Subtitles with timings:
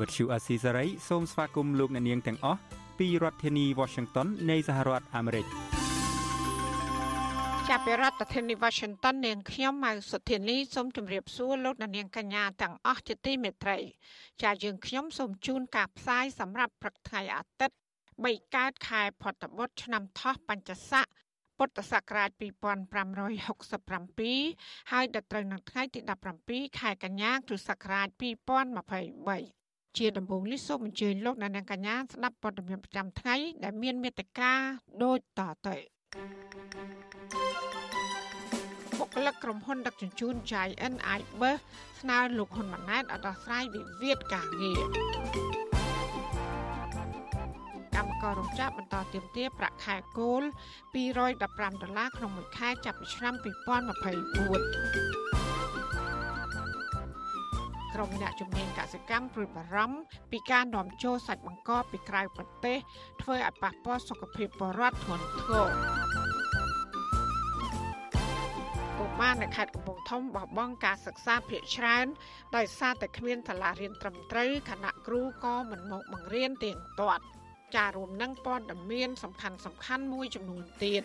[0.00, 2.60] វត្តឈូអាស៊ីសេរីសូមស្វាគមន៍លោកអ្នកនាងទាំងអស់
[2.98, 5.46] ពីរដ្ឋធានី Washington នៃសហរដ្ឋអាមេរិក
[7.68, 13.78] ចាប់ពីរដ្ឋធានី Washington នាងខ្ញុំម៉ៅសុធានីសូមជម្រាបសួរលោកអ្នកនាងកញ្ញាទាំងអស់ជាទីមេត្រី
[14.42, 17.76] ចាយើងខ្ញុំសូមជូនការផ្សាយសម្រាប់ព្រឹកថ្ងៃអាទិត្យ
[18.14, 21.06] 3កើតខែផុតបុត្រឆ្នាំថោះបัญចស័ក
[21.58, 26.00] ពុទ្ធសករាជ2567ហើយដល់ត្រូវនៅថ្ងៃទី
[26.40, 29.57] 17ខែកញ្ញាគ្រិស្តសករាជ2023
[29.98, 33.34] ជាដំបូងនេះសូមអញ្ជើញលោកអ្នកនាងកញ្ញាស្ដាប់ព័ត៌មានប្រចាំថ្ងៃ
[33.64, 34.52] ដែលមានមេត្តា
[35.02, 35.76] ដូចតទៅ
[38.98, 41.54] បុគ្គលិកក្រុមហ៊ុនដឹកជញ្ជូន Giant Iber
[42.00, 44.80] ស្នើលោកហ៊ុនម៉ាណែតឲ្យដោះស្រាយវិវាទការងារ
[47.96, 50.42] កម្មកររោងចក្របន្តទាមទារប្រាក់ខែគោល
[51.04, 51.48] 215ដុ
[51.90, 55.57] ល្លារក្នុងមួយខែចាប់ពីឆ្នាំ2024
[58.00, 59.98] ក្រុមអ្នកជំនាញកសិកម្មព្រួយបារម្ភ
[60.32, 62.78] ពីការនាំចូលសាច់បង្កកពីក្រៅប្រទេស
[63.22, 65.70] ធ្វើឲ្យប៉ះពាល់សុខភាពពលរដ្ឋធ្ងន់ធ្ងរ
[68.96, 72.06] ពុកម៉ានៅខេត្តកំពង់ធំបោះបង់ការសិក្សាភាគច្រើន
[72.56, 77.24] ដោយសារតែគ្មានសាលារៀនត្រឹមត្រូវគណៈគ្រូក៏មិនមកបង្រៀនទៀងទាត់
[77.76, 81.02] ចារួមនឹងព័ត៌មានសំខាន់សំខាន់មួយចំនួនទៀត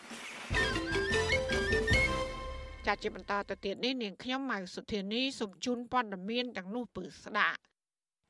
[2.93, 7.59] ចាជាបន្តទៅទៀតនេះនាងខ្ញុំម៉ៅសុធានីសូមជូនព័ត៌មានទាំងនោះពឺស្ដាប់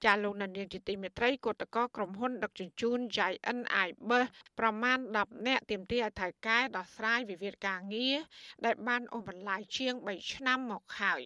[0.04, 4.24] ចាលោកនាងជាទីមេត្រីគឧតកោក្រុមហ៊ុនដឹកជញ្ជូន Giant Iber
[4.60, 8.18] ប្រមាណ10នាក់ទាមទារឲ្យថៅកែដោះស្រាយវិវាទការងារ
[8.66, 11.22] ដែលបានអូសបន្លាយជាង3ឆ្នាំមកហើយ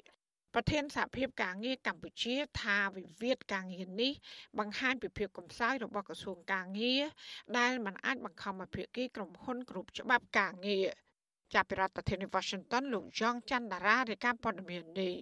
[0.53, 4.13] ប្រធានសហភាពការងារកម្ពុជាថាវិវាទការងារនេះ
[4.59, 7.03] បង្ហាញពីភាពកំសោយរបស់ក្រសួងការងារ
[7.57, 10.87] ដែលមិនអាចបង្ខំឲ្យភាគីក្រុមហ៊ុនគ្រប់ច្បាប់ការងារ
[11.53, 15.13] ចាប់ពីរដ្ឋធានី Washington លោកយ៉ងច័ន្ទដារារាយការណ៍ព័ត៌មាននេះ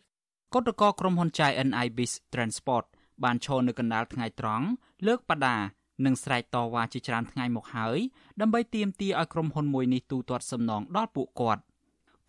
[0.53, 2.85] គណៈកោក្រុមហ៊ុន Giant Ibis Transport
[3.23, 4.65] បានឈរនៅកណ្ដាលថ្ងៃត្រង់
[5.07, 5.57] លើកបដា
[6.05, 7.97] និងស្រែកតវ៉ាជាច្រើនថ្ងៃមកហើយ
[8.41, 11.61] ដើម្បីទាមទារឲ្យក្រុមហ៊ុនមួយនេះទូទាត់សំណងដល់ពួកគាត់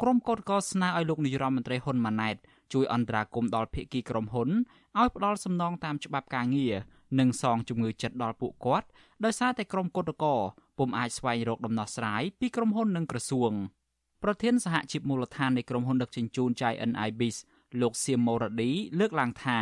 [0.02, 2.36] ក្រុមកោតក្រស្នើឲ្យលោកនាយរដ្ឋមន្ត្រីហ៊ុនម៉ាណែត
[2.72, 4.48] ជួយអន្តរាគមន៍ដល់ភាគីក្រុមហ៊ុន
[4.98, 6.74] ឲ្យផ្ដល់សំណងតាមច្បាប់ការងារ
[7.18, 8.86] និងសងជំងឺចិត្តដល់ពួកគាត់
[9.24, 10.38] ដោយសារតែក្រុមកោតក្រ
[10.78, 13.52] ពុំអាចស្វែងរកដំណោះស្រាយពីក្រុមហ៊ុននិងក្រសួង
[14.22, 17.36] ប្រធានសហជីពមូលដ្ឋាននៃក្រុមហ៊ុនដឹកជញ្ជូន Giant Ibis
[17.80, 19.58] លោកសៀមម៉ូរ៉ាឌីលើកឡើងថា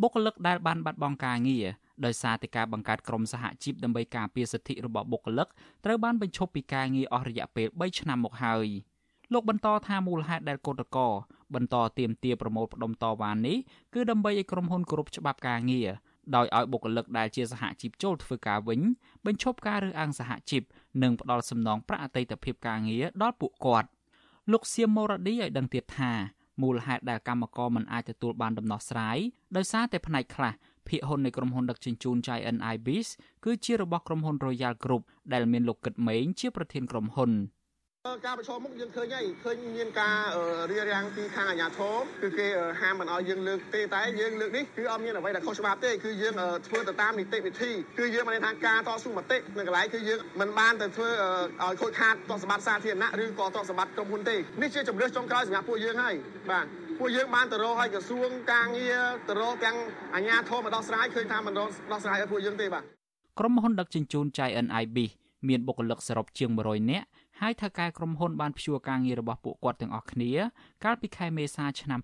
[0.00, 1.66] បុគ្គលិកដែលបានបាត់បង់ការងារ
[2.04, 5.48] ដោយសារតែការបង្កើតក្រុមសហជីពដើម្បីការពារសិទ្ធិរបស់បុគ្គលិក
[5.84, 8.66] ត្រូវបានបញ្ឈប់ពីការងារអស់រយៈពេល3ឆ្នាំមកហើយ
[9.32, 11.12] លោកបន្តថាមូលហេតុដែលកោតក្រ
[11.54, 13.56] បន្តទៀមទាប្រមូលផ្ដុំតវ៉ានេះ
[13.94, 15.88] គឺដើម្បីឲ្យក្រុមហ៊ុនគោរពច្បាប់ការងារ
[16.36, 18.80] ដោយឲ្យបុគ្គលិកដែលជាសហជីពចូលធ្វើការវិញ
[19.26, 20.62] បញ្ឈប់ការរើសអើងសហជីព
[21.02, 23.88] និងផ្ដល់សំណងប្រាក់អតីតភាពការងារដល់ពួកគាត់
[24.52, 26.12] លោកសៀមម៉ូរ៉ាឌីឲ្យដឹងទៀតថា
[26.62, 29.18] មូលហេតុដែលកម្មករមិនអាចទទួលបានដំណោះស្រាយ
[29.56, 30.52] ដោយសារតែផ្នែកខ្លះ
[30.88, 33.06] ភាគហ៊ុននៃក្រុមហ៊ុនដឹកជញ្ជូន Giant Ibis
[33.44, 37.30] គឺជារបស់ក្រុមហ៊ុន Royal Group ដែលមានលោកគិតម៉េងជាប្រធានក្រុមហ៊ុន
[38.26, 40.16] ការប្រឈមមុខយើងឃើញហើយឃើញមានការ
[40.70, 42.46] រៀបរៀងពីខាងអាជ្ញាធរគឺគេ
[42.80, 46.34] ហាមមិនឲ្យយើងលើកទេតែយើងលើកនេះគឺអត់មានអ្វីដែលខុសច្បាប់ទេគឺយើង
[46.66, 51.08] ធ្វើទៅតាមនីតិវិធីគឺយើងបានថាការតស៊ូមតិនៅកន្លែងគឺយើងមិនបានទៅធ្វើ
[51.62, 56.14] ឲ្យខូចខាតទ្រព្យសម្បត្តិសាធារណៈឬក៏ទ្រព្យសម្បត្តិក្រុមហ៊ុនទេនេះជាជំរឿសចុងក្រោយសម្រាប់ពួកយើងហើយ
[56.50, 56.66] បាទ
[56.98, 58.98] ពួកយើងបានទៅរកឲ្យក្រសួងការងារ
[59.28, 59.76] ទៅរកទាំង
[60.14, 61.54] អាជ្ញាធរមកដោះស្រាយឃើញថាមិន
[61.92, 62.82] ដោះស្រាយឲ្យពួកយើងទេបាទ
[63.38, 64.98] ក្រុមហ៊ុនដឹកជញ្ជូន Giant IB
[65.48, 67.06] មានបុគ្គលិកសរុបជាង100នាក់
[67.40, 70.32] ហើយថៅកែក្រុមហ៊ុនបានព្យួរការងាររបស់ពួកគាត់ទាំងអស់គ្នា
[70.84, 72.00] កាលពីខែមេសាឆ្នាំ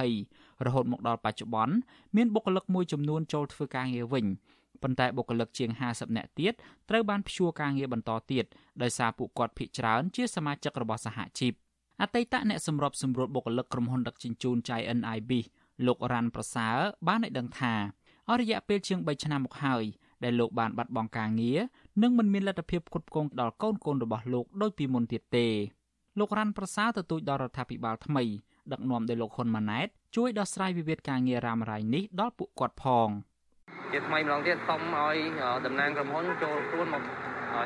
[0.00, 1.74] 2020រហូតមកដល់បច្ចុប្បន្ន
[2.16, 4.26] មានបុគ្គលិកមួយចំនួនចូលធ្វើការងារវិញ
[4.82, 6.52] ប៉ុន្តែបុគ្គលិកជាង50នាក់ទៀត
[6.88, 8.44] ត្រូវបានព្យួរការងារបន្តទៀត
[8.82, 11.52] ដោយសារពួកគាត់ភ័យច្រើនជាសមាជិករបស់សហជីព
[12.02, 15.30] អតីតអ្នកសម្របសម្រួលបុគ្គលិកក្រុមហ៊ុនដឹកជញ្ជូន Giant IB
[15.86, 16.76] លោករ៉ាន់ប្រសើរ
[17.06, 17.74] បានឲ្យដឹងថា
[18.28, 19.84] អស់រយៈពេលជាង3ឆ្នាំមកហើយ
[20.24, 21.60] ដែលលោកបានបាត់បង់ការងារ
[22.02, 25.46] និងមិនមានលទ្ធភាពផ្គត់ផ្គង់ដល់កូនកូនរបស់លោកដូចពីមុនទៀតទេ
[26.18, 28.24] លោករ៉ាន់ប្រសើរទទូចដល់រដ្ឋាភិបាលថ្មី
[28.72, 33.08] ដឹកនាំដោយលោកហ៊ុនម៉ាណែតជួយដោះស្រាយវិវាទការងាររ៉ាំរ៉ៃនេះដល់ពួកគាត់ផង
[33.92, 35.16] ជាថ្មីម្ដងទៀតសូមឲ្យ
[35.66, 37.02] តំណាងក្រុមហ៊ុនចូលខ្លួនមក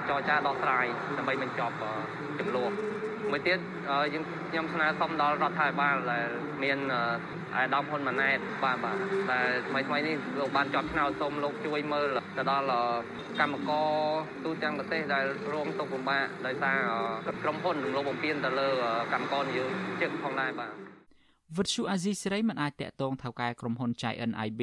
[0.09, 0.87] ចរចាដោះស្រាយ
[1.19, 1.75] ដើម្បីបញ្ចប់
[2.39, 2.73] ចំនួន
[3.33, 3.59] មួយទៀត
[4.15, 6.27] យើងខ្ញុំស្នើសុំដល់រដ្ឋាភិបាលដែល
[6.63, 6.79] មាន
[7.57, 8.97] អាដាមហ៊ុនម៉ាណែតបាទបាទ
[9.31, 12.07] តែថ្មីថ្មីនេះលោកបានជាប់ឆ្នោតសូមលោកជួយមើល
[12.37, 12.67] ទៅដល់
[13.41, 13.89] កម្មករ
[14.45, 16.79] ទូទាំងប្រទេសដែលរងទុក្ខលំបាកដោយសារ
[17.43, 18.69] ក្រុមហ៊ុនរំលោភបំពានទៅលើ
[19.13, 19.65] កម្មករនិយោ
[20.01, 20.73] ជិកផងដែរបាទ
[21.57, 24.61] វិទ្យុអាស៊ីសេរីមិនអាចតាក់ទងថៅកែក្រុមហ៊ុន Giant IB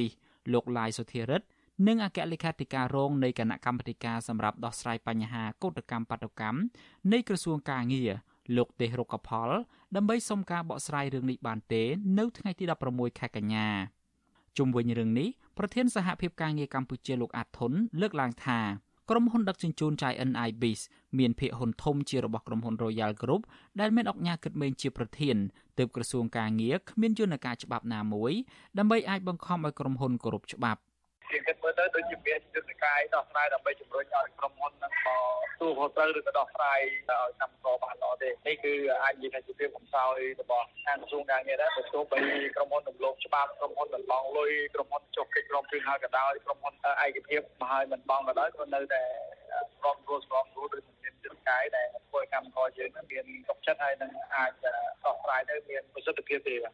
[0.53, 1.47] លោកឡាយសុធិរិទ្ធ
[1.87, 6.59] និងអគ្គលេខាធិការរងនៃគណៈកម្មាធិការសម្រាប់ដោះស្រាយបញ្ហាកោតកម្មបាតុកម្ម
[7.13, 8.11] នៃក្រសួងកាងារ
[8.55, 9.49] លោកទេសរុកផល
[9.95, 11.83] ដើម្បីសុំការបកស្រាយរឿងនេះបានទេ
[12.19, 13.67] នៅថ្ងៃទី16ខែកញ្ញា
[14.57, 15.27] ជុំវិញរឿងនេះ
[15.57, 17.71] ប្រធានសហភាពការងារកម្ពុជាលោកអាតធុន
[18.01, 18.59] លើកឡើងថា
[19.09, 20.81] ក្រុមហ៊ុនដឹកជញ្ជូន Giant IBIS
[21.19, 23.41] មានភាគហ៊ុនធំជារបស់ក្រុមហ៊ុន Royal Group
[23.79, 25.35] ដែលមានអង្គការគិតមេងជាប្រធាន
[25.77, 28.33] ទើបក្រសួងការងារគ្មានយន្តការច្បាប់ណាមួយ
[28.77, 30.79] ដើម្បីអាចបង្ខំឲ្យក្រុមហ៊ុនគោរពច្បាប់
[31.31, 35.23] ជាគិតមើល ទៅដូចជាមានយន្តការដោះស្រាយដើម្បីជំរុញឲ្យក្រុមហ៊ុននឹងមក
[35.59, 36.79] ទូខុសត្រូវឬក៏ដោះស្រាយ
[37.09, 42.19] ឲ្យកម្មករបានល្អទេនេះគឺអាចនិយាយថាជាភាពកំសោយរបស់ខាងក្រសួងការងារដែរបើទោះបី
[42.55, 46.73] ក្រុមហ៊ុនរំលោភច្បាប់ក្រុមហ៊ុនបន្លងលុយក្រុមហ៊ុនចុះកិច្ចព្រមព្រៀងហើយក៏ដោយក្រុមហ៊ុន
[47.05, 49.03] ឯកភាពមកហើយមិនបងក៏ដោយក៏នៅតែ
[49.77, 54.51] ស្របរួលស្របរួលដូចមានយន្តការដែលធ្វើឲ្យកម្មករយើងមានទុកចិត្តហើយនឹងអាច
[55.05, 56.73] ដោះស្រាយទៅមានប្រសិទ្ធភាពទេបាទ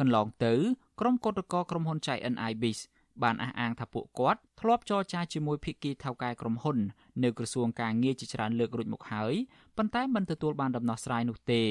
[0.00, 0.52] កន្លងទៅ
[1.00, 2.78] ក្រុមកោតក្រក្រុមហ៊ុនចៃ NIBIS
[3.22, 6.78] បានអះអាងថាពួកគាត់ធ្លាប់ចរចាជាមួយភាគីថៅកែក្រុមហ៊ុន
[7.22, 9.34] នៅក្រសួងការងារជាច្រើនលើករួចមកហើយ
[9.76, 11.62] ប៉ុន្តែមិនទទួលបានដំណោះស្រាយនោះទេ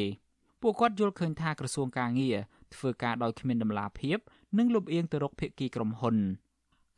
[0.62, 2.38] ពួកគាត់យល់ឃើញថាក្រសួងការងារ
[2.76, 4.18] ធ្វើការដោយគ្មានដំណាភាព
[4.58, 6.18] និងលំអៀងទៅរកភាគីក្រុមហ៊ុន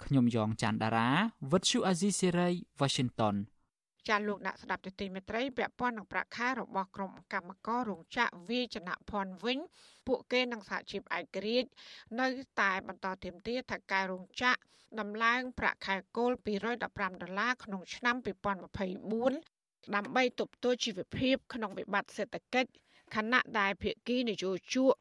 [0.04, 1.10] ខ្ញុំយ៉ងច័ន្ទដារា
[1.52, 2.50] វិទ្យុអាស៊ីសេរី
[2.80, 3.36] Washington
[4.10, 9.60] ចាលោកអ្នកស្ដាប់ទទីមេត្រីពាក់ព័ន្ធនឹងប្រាក់ខែរបស់ក្រុមកម្មកររោងចក្រវាយចនភ័ណ្ឌវិញ
[10.08, 11.70] ពួកគេនឹងសហជីពឯករាជ្យ
[12.20, 12.28] នៅ
[12.62, 14.60] តែបន្តទាមទារថាការរោងចក្រ
[15.00, 16.32] ដំឡើងប្រាក់ខែគោល
[16.76, 16.90] 215ដុ
[17.30, 18.16] ល្លារក្នុងឆ្នាំ
[18.86, 22.72] 2024ដើម្បីទប់ទល់ជីវភាពក្នុងវិបត្តិសេដ្ឋកិច្ច
[23.16, 24.94] ខណៈដែលភាគីនយោជក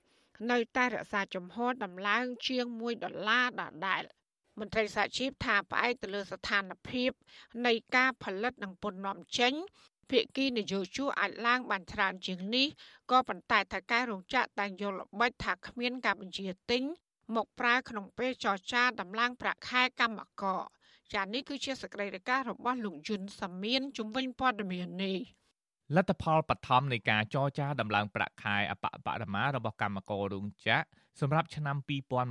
[0.50, 4.02] នៅតែរក្សាជំហរដំឡើងជាង1ដុល្លារដដែល។
[4.58, 7.10] មន្ត្រីសហជីពថាផ្អែកទៅលើស្ថានភាព
[7.66, 9.52] នៃការផលិតនិងពន្ធនាំចេញ
[10.10, 12.66] ភាគីនយោជកអាចឡើងបានច្រើនជាងនេះ
[13.10, 16.82] ក៏ប៉ុន្តែថៅកែរោងចក្រតែងយល់ល្បិចថាគ្មានការបញ្ជាទិញ
[17.34, 20.60] មកប្រើក្នុងពេលចរចាដំឡើងប្រាក់ខែកម្មករ
[21.14, 25.18] ចានេះគឺជាសកម្មភាពរបស់លោកយុនសាមៀនជំវិញព័ត៌មាននេះ
[25.96, 31.76] លទ្ធផលបឋមនៃការចរចាដំឡើងប្រាក់ខែអបបរមារបស់កម្មកររោងចក្រ សម្រាប់ឆ្នាំ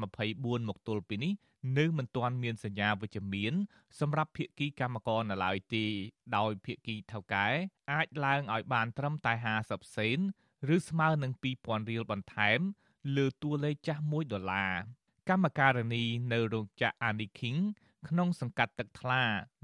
[0.08, 1.34] 2024មកទល់ពីនេះ
[1.78, 3.54] នៅមិនទាន់មានសញ្ញាវិជ្ជមាន
[4.00, 5.86] សម្រាប់ភាគីកម្មករនៅឡើយទេ
[6.38, 7.48] ដោយភាគីថៅកែ
[7.92, 9.34] អាចឡើងឲ្យបានត្រឹមតែ
[9.66, 10.20] 50សេន
[10.76, 12.60] ឬស្មើនឹង2000រៀលបន្ថែម
[13.16, 14.74] លើតួលេខចាស់1ដុល្លារ
[15.30, 16.04] កម្មការនី
[16.34, 17.60] នៅរោងចក្រ Aniking
[18.10, 19.22] ក្នុងសង្កាត់ទឹកថ្លា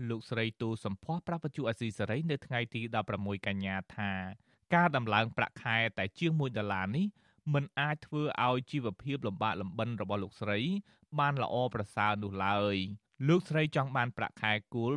[0.10, 2.82] លោកស្រីទូសំភ័សប្រាប់បច្ចុប្បន្នអសីសេរីនៅថ្ងៃទី
[3.16, 4.12] 16កញ្ញាថា
[4.76, 7.08] ការដំឡើងប្រាក់ខែតែជាង1ដុល្លារនេះ
[7.54, 10.60] មិនអាចធ្វើឲ្យជីវភាពលំបាកលំបិនរបស់លោកស្រី
[11.20, 12.76] បានល្អប្រសើរនោះឡើយ
[13.28, 14.92] លោកស្រីចង់បានប្រាក់ខែគោល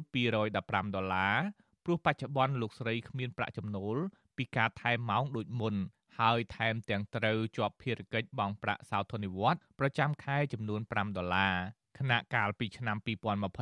[0.44, 1.37] 215ដុល្លារ
[1.84, 3.96] ព្រោះបច្ចុប្បន្នលោកស្រីគ្មានប្រាក់ចំណូល
[4.37, 5.75] ពីការថែមម៉ោងដូចមុន
[6.20, 11.55] ហើយថែមទាំងត្រូវជាប់ភារកិច្ចបង់ប្រាក់សោធននិវត្តន៍ប្រចាំខែចំនួន5ដុល្លារ
[11.98, 12.96] ខណៈកាលពីឆ្នាំ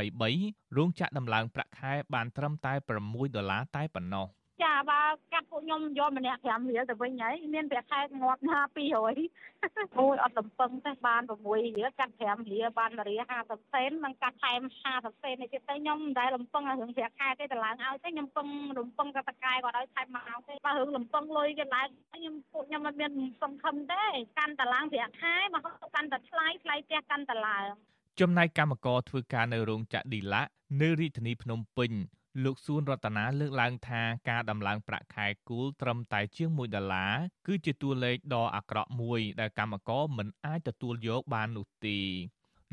[0.05, 2.73] 2023រោងចក្រដំឡើងប្រាក់ខែបានត្រឹមតែ
[3.05, 4.27] 6ដុល្លារតែប៉ុណ្ណោះ
[4.65, 5.01] ចាបើ
[5.33, 8.95] កាត់ពួកខ្ញុំយកម្នាក់5រៀលទៅវិញហើយមានប្រាក់ខែងាប់ណា200
[9.99, 14.61] អូយអត់លំពឹងទេបាន6រៀលកាត់5រៀលបានរៀល50សេននិងកាត់ថែម
[14.93, 18.47] 50សេននេះទៀតទៅខ្ញុំមិនដែលលំពឹងរឿងប្រាក់ខែទេតម្លើងឲ្យទេខ្ញុំពឹង
[18.79, 23.13] លំពឹងកតកែគាត់ឲ្យថែមមកទេបើរឿងលំពឹងលុយគេឡើងខ្ញុំពួកខ្ញុំអត់មាន
[23.43, 24.05] សង្ឃឹមទេ
[24.39, 27.69] កាន់តឡើងប្រាក់ខែមកកាន់តែថ្លៃថ្លៃផ្ទះកាន់តែឡើង
[28.21, 30.43] ចំណែកកម្មករធ្វើការនៅរោងចក្រឌីឡា
[30.81, 31.93] នៅរាជធានីភ្នំពេញ
[32.45, 37.15] លោកសួនរតនាលើកឡើងថាការដំឡើងប្រាក់ខែគូលត្រឹមតែជាង1ដុល្លារ
[37.47, 41.99] គឺជាតួលេខដ៏អាក្រក់មួយដែលកម្មករមិនអាចទទួលយកបាននោះទេ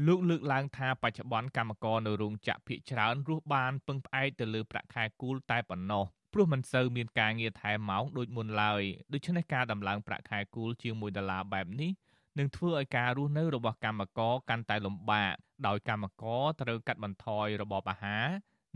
[0.07, 8.81] លោកលើកឡើងថាបច្ចុប្បន្នកម្មករនៅរោងចក្រភាគច្រើនរស់បានពឹងផ្អែកទៅលើប្រាក់ខែគូលតែប៉ុណ្ណោះព្រោះមិនសូវមានការងារថែមម៉ោងដូចមុនឡើយ
[9.13, 11.91] ដូច្នេះការដំឡើងប្រាក់ខែគូលជាង1ដុល្លារបែបនេះ
[12.37, 15.33] នឹងធ្វើឲ្យការរស់នៅរបស់កម្មករកាន់តែលំបាក
[15.67, 18.27] ដោយកម្មករត្រូវកាត់បន្ថយរបបអាហារ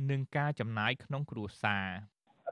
[0.10, 1.88] និងការចំណាយក្នុងគ្រួសារ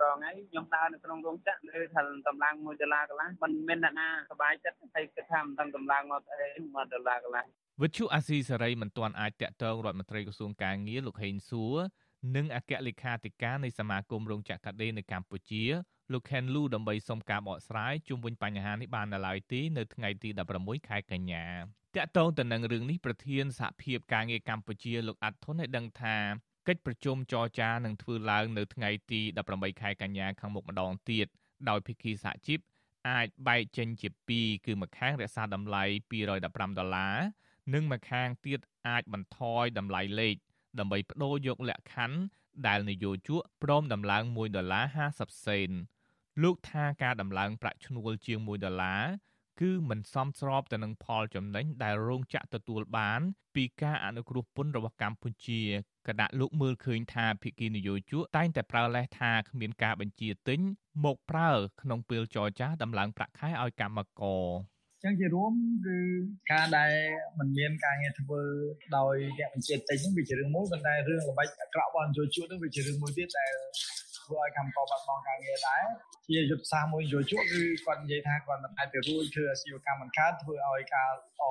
[0.04, 7.46] រងហើយខ្ញុំដើរនៅក្នុងរោងចក្រលើថាតម្លើង1ដុល្លារកន្លះមិនមានអ្នកណាសប្បាយចិត្តហើយគិតថាមិនដឹងតម្លើងមកអី1ដុល្លារកន្លះ
[7.82, 11.76] វិទ្យុអាស៊ីសេរីមិនទាន់អាចតាក់ទងរដ្ឋមន្ត្រីក្រសួងកាងារលោកហេងសួរ
[12.36, 15.64] និងអគ្គលេខាធិការនៃសមាគមរោងចក្រកាដេនៅកម្ពុជា
[16.14, 20.30] លោកខេនលូដើម្បីសុំការបកស្រាយជុំវិញបញ្ហានេះបាននៅឡើយទេនៅថ្ងៃទី
[20.60, 21.46] 16ខែកញ្ញា
[21.96, 26.18] តាក់ទងទៅនឹងរឿងនេះប្រធានសហភាពការងារកម្ពុជាលោកអាត់ធុនឲ្យដឹងថា
[26.70, 29.22] កិច្ចប្រជុំចរចានឹងធ្វើឡើងនៅថ្ងៃទី
[29.52, 31.28] 18ខែកញ្ញាខាងមុខម្ដងទៀត
[31.70, 32.60] ដោយភិក្ខីសហជីព
[33.10, 37.18] អាចបែកចេញជាពីរគឺម្ខាងរក្សាតម្លៃ215ដុល្លារ
[37.74, 40.36] និងម្ខាងទៀតអាចបន្ថយតម្លៃលេខ
[40.80, 42.20] ដើម្បីបដូរយកលក្ខខណ្ឌ
[42.68, 44.86] ដែលនយោជកព្រមដំឡើង1ដុល្លារ
[45.16, 45.70] 50សេន
[46.42, 49.04] លោកថាការដំឡើងប្រាក់ឈ្នួលជាង1ដុល្លារ
[49.62, 53.22] គឺមិនសមស្របទៅនឹងផលចំណេញដែលរោងចក្រទទួលបាន
[53.56, 55.62] ពីការអនុគ្រោះពន្ធរបស់កម្ពុជា
[56.08, 60.60] គណៈលោកមើលឃើញថាភិគីនយោជកតែងតែប្រើលេសថាគ្មានការបញ្ជាទិញ
[61.06, 61.52] មកប្រើ
[61.82, 64.46] ក្នុងពេលចរចាដំឡើងប្រាក់ខែឲ្យកម្មករ
[65.04, 65.54] ចឹងជារួម
[65.86, 65.98] គឺ
[66.52, 66.92] ការដែល
[67.40, 68.42] มันមានការងារធ្វើ
[68.98, 73.54] ដោយអ្នកបញ្ជាទិញហ្នឹងវាជារឿងមួយប៉ុន្តែរឿងល្បិចអាក្រក់របស់នយោជកហ្នឹងវាជារឿងមួយទៀតដែល
[74.30, 75.84] ធ្វើឲ្យកម្មករបាត់បង់ការងារដែរ
[76.28, 81.10] ជាយុទ្ធសាស្ត្រមួយនយោជកគឺគាត់និយាយថាគាត់មិនអាចទៅរួចធ្វើអាជីវកម្មបង្កើតធ្វើឲ្យការ
[81.42, 81.44] អ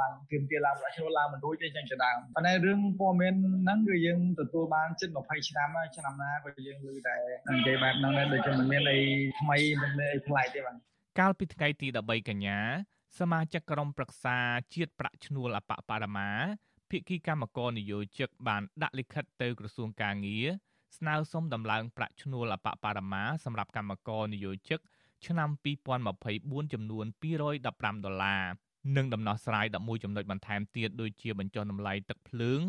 [0.00, 7.16] ឡើងទាមទារឡើងប្រាក់ឈ្នួលឡើងមិនរួចទេចឹងជាដើមប៉ុន្តែរឿងព័ត៌មានហ្នឹងគឺយើងទទួលបានជិត20ឆ្នាំហើយឆ្នាំណាក៏យើងឮតែ
[7.52, 8.98] និយាយបែបហ្នឹងដែរដូចជាមិនមានអី
[9.40, 10.76] ថ្មីមិនមានអីប្លែកទេបាទ
[11.20, 12.58] កាលពីថ្ងៃទី13កញ្ញា
[13.18, 14.36] សមាជិកក្រុមប្រឹក្សា
[14.74, 16.30] ជាតិប្រាក់ឈ្នួលអបបរមា
[16.90, 20.46] ភិក្ខីកម្មករនយោជកបានដាក់លិខិតទៅក្រសួងកាងារ
[20.96, 24.80] ស្នើសុំដំឡើងប្រាក់ឈ្នួលអបបរមាសម្រាប់កម្មករនយោជក
[25.26, 25.48] ឆ្នាំ
[26.10, 28.44] 2024ចំនួន215ដុល្លារ
[28.96, 32.60] និងដំណោះស្រាយ11ចំណុចបន្ថែមទៀតដូចជាបញ្ចុះតម្លៃទឹកភ្លើង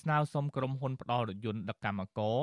[0.00, 2.42] ស្នើសុំក្រុមហ៊ុនផ្ដល់រថយន្តដឹកកម្មករ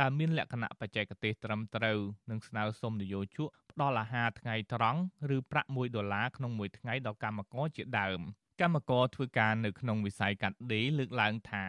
[0.00, 1.98] ដែលមានលក្ខណៈបច្ចេកទេសត្រឹមត្រូវ
[2.30, 5.00] និងស្នើសុំនយោជកផ្ដល់អាហារថ្ងៃត្រង់
[5.36, 8.20] ឬប្រាក់1ដុល្លារក្នុងមួយថ្ងៃដល់កម្មករជាដើម
[8.60, 11.64] កម្មករធ្វើការនៅក្នុងវិស័យកាត់ដេរលើកឡើងថា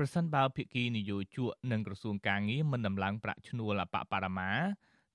[0.00, 4.50] ប្រសិនបើភាគីនយោជកនិងក្រសួងកាងារមិនដំឡើងប្រាក់ឈ្នួលអបបរមា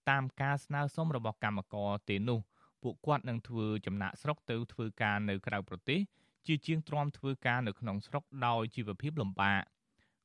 [0.10, 2.40] តាមការស្នើសុំរបស់កម្មករទេនោះ
[2.84, 6.00] ពួកគាត់នឹងធ្វើចំណាក់ស្រុកទៅធ្វើការនៅក្រៅប្រទេស
[6.48, 9.62] ជាជាងទ្រាំធ្វើការនៅក្នុងស្រុកដោយជីវភាពលំបាក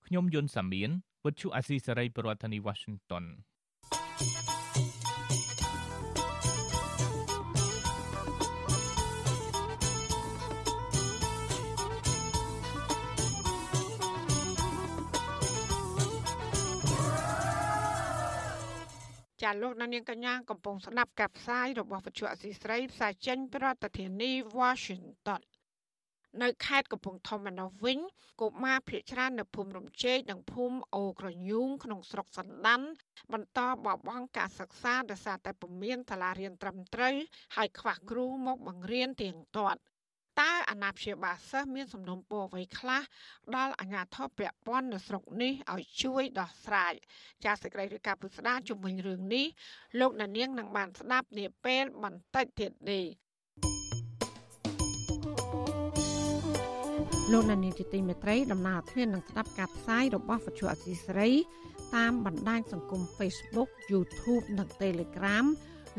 [0.06, 0.90] ខ្ញុំយុនសាមៀន
[1.24, 3.24] វិទ្យុអាស៊ីសេរីប្រធានាធិបតី Washington
[19.48, 25.40] ចាលោកនាងកញ្ញាកំពុងស្ដាប់ការផ្សាយរបស់វិទ្យុអសីស្រីផ្សាយចេញពីរដ្ឋធានី Washington
[26.42, 27.98] នៅខេត្តកំពង់ធំឯណោះវិញ
[28.40, 32.80] កុមារភៀសច្រើននៅភូមិរំជែកនិងភូមិអូក្រញូងក្នុងស្រុកសណ្ដាន
[33.32, 37.14] បន្តបបង់ការសិក្សាដោយសារតែពុំមានសាលារៀនត្រឹមត្រូវ
[37.56, 39.80] ហើយខ្វះគ្រូមកបង្រៀនទៀងទាត់
[40.40, 43.02] តើអាណាព្យាបាលសិស្សមានសំណុំពរអ្វីខ្លះ
[43.56, 46.92] ដល់អាជ្ញាធរពាក់ព័ន្ធនៅស្រុកនេះឲ្យជួយដោះស្រាយ
[47.44, 49.46] ចាសសេចក្តីរាយការណ៍ពុស្ដាជំវិញរឿងនេះ
[50.00, 53.04] លោកណានៀងនឹងបានស្ដាប់នាពេលបន្តិចទៀតនេះ
[57.32, 61.28] លោកណានៀងជាទីមេត្រីដំណើរធាននឹងស្ដាប់ការផ្សាយរបស់វិទ្យុអសីស្រី
[61.96, 65.46] តាមបណ្ដាញសង្គម Facebook YouTube និង Telegram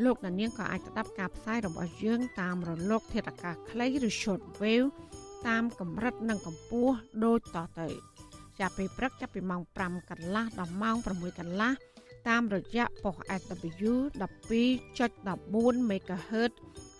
[0.04, 4.88] លោកអ្នកនាងក៏អាចស្ដាប់ការផ្សាយរបស់យើងតាមរលក ធាតុអាកាសខ្លីឬ short wave
[5.48, 7.88] តាមកម្រិតនិងកម្ពស់ដូចតទៅ
[8.60, 11.72] ចាប់ពីព្រឹកចាប់ពីម៉ោង5កន្លះដល់ម៉ោង6កន្លះ
[12.28, 16.52] តាមរយៈប៉ុស SW 12.14 MHz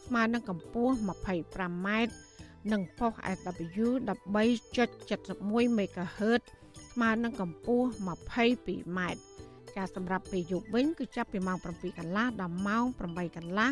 [0.07, 1.88] ស្មើនឹងកម្ពស់ 25m
[2.73, 6.42] និងប៉ុស SW 13.71 MHz
[6.92, 9.00] ស្មើនឹងកម្ពស់ 22m
[9.77, 13.71] ចាសម្រាប់ពេលយប់វិញគឺចាប់ពីម៉ោង7កន្លះដល់ម៉ោង8កន្លះ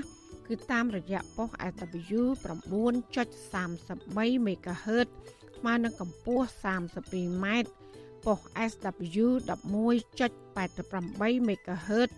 [0.49, 5.09] គឺតាមរយៈប៉ុស SW 9.33 MHz
[5.59, 7.47] ស្មើនឹងកម្ពស់ 32m
[8.25, 8.39] ប៉ុស
[8.71, 12.11] SW 11.88 MHz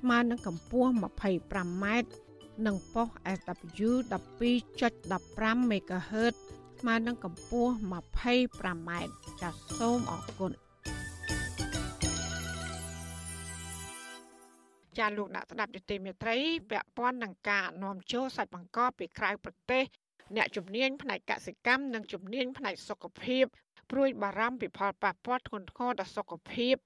[0.00, 1.84] ស្មើនឹងកម្ពស់ 25m
[2.66, 6.34] និងប៉ុស SW 12.15 MHz
[6.80, 8.90] ស្មើនឹងកម្ពស់ 25m
[9.40, 10.52] ចាសសូមអរគុណ
[14.98, 16.36] ចាលោកអ្នកស្ដាប់យុតិមេត្រី
[16.70, 19.84] ពាក់ព័ន្ធនឹងការនាំចូលសាច់បង្កពីក្រៅប្រទេស
[20.36, 23.44] អ្នកជំនាញផ្នែកកសិកម្មនិងជំនាញផ្នែកសុខភាព
[23.90, 26.76] ព្រួយបារម្ភពីផលប៉ះពាល់ធ្ងន់ធ្ងរដល់សុខភាព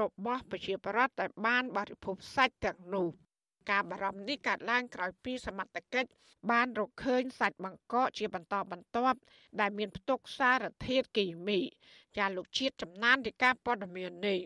[0.00, 3.08] របស់ប្រជាពលរដ្ឋដែលបានបរិភោគសាច់ទាំងនោះ
[3.70, 6.10] ការបារម្ភនេះកើតឡើងក្រោយពីសមត្ថកិច្ច
[6.50, 9.18] បានរកឃើញសាច់បង្កកជាបន្តបន្ទាប់
[9.60, 11.60] ដែលមានផ្ទុកសារធាតុគីមី
[12.18, 14.38] ចាលោកជាតិចំណានទីការព័ត៌មាននេះ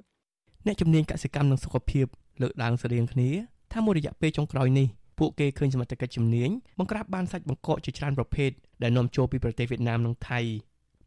[0.67, 2.07] អ្នកជំនាញកសិកម្មនិងសុខភាព
[2.43, 3.31] លើកឡើងស្រៀងគ្នា
[3.73, 8.51] ថាមួយរយៈពេលចុងក្រោយនេះពួកគេឃើញសមត្ថកិច្ចជំនាញបង្ក្រាបបានសាច់បង្កកជាច្រើនប្រភេទ
[8.83, 10.41] ដែលនាំចូលពីប្រទេសវៀតណាមនិងថៃ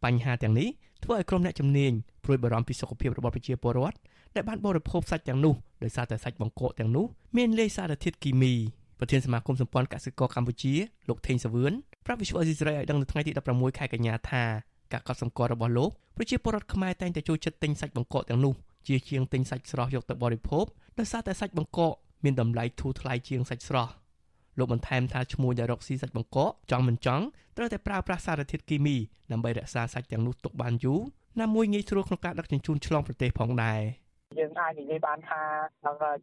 [0.04, 0.70] បញ្ហាទាំងនេះ
[1.04, 1.92] ធ្វើឲ្យក្រុមអ្នកជំនាញ
[2.26, 3.98] ព្រួយបារម្ភពីសុខភាពរបស់ប្រជាពលរដ្ឋ
[4.36, 7.06] ដែលបានបរិភោគសាច់ទាំងនោះដោយសារតែសាច់បង្កកទាំងនោះ
[7.38, 8.54] មានលាយសារធាតុគីមី
[9.00, 10.74] ប្រធានសមាគមសម្ព័ន្ធកសិករកម្ពុជា
[11.10, 11.74] លោកថេងសាវឿន
[12.06, 14.44] ប្រាប់វិទ្យុអេស៊ីសរ៉ៃឲ្យដឹងនៅថ្ងៃទី16ខែកញ្ញាថា
[14.94, 18.54] ការកត់សម្គាល់របស់លោកប្រជាពលរដ្ឋខ្មែរតែងតែចូលចិត្តទិញសាច់បង្កកទាំងនោះ
[18.88, 20.66] ជាជាងទិញសាច់ស្រស់យកទៅបរិភោគ
[21.00, 21.94] ដោយសារតែសាច់បង្កក
[22.24, 27.24] មានតម្លៃធូរថ្លៃជាងសាច់ស្រស់លលោកបន្ថែមថាឈ្មោះដែលរកស៊ីសាច់បង្កកចង់មិនចង់
[27.58, 28.98] ត្រូវតែប្រើប្រាស់សារធាតុគីមី
[29.32, 31.02] ដើម្បីរក្សាសាច់ទាំងនោះទុកបានយូរ
[31.42, 33.82] ណាមួយងាយស្រួលក្នុងការដឹកជញ្ជូនឆ្លងប្រទេសផងដែរ
[34.40, 35.42] យើងអាចនិយាយបានថា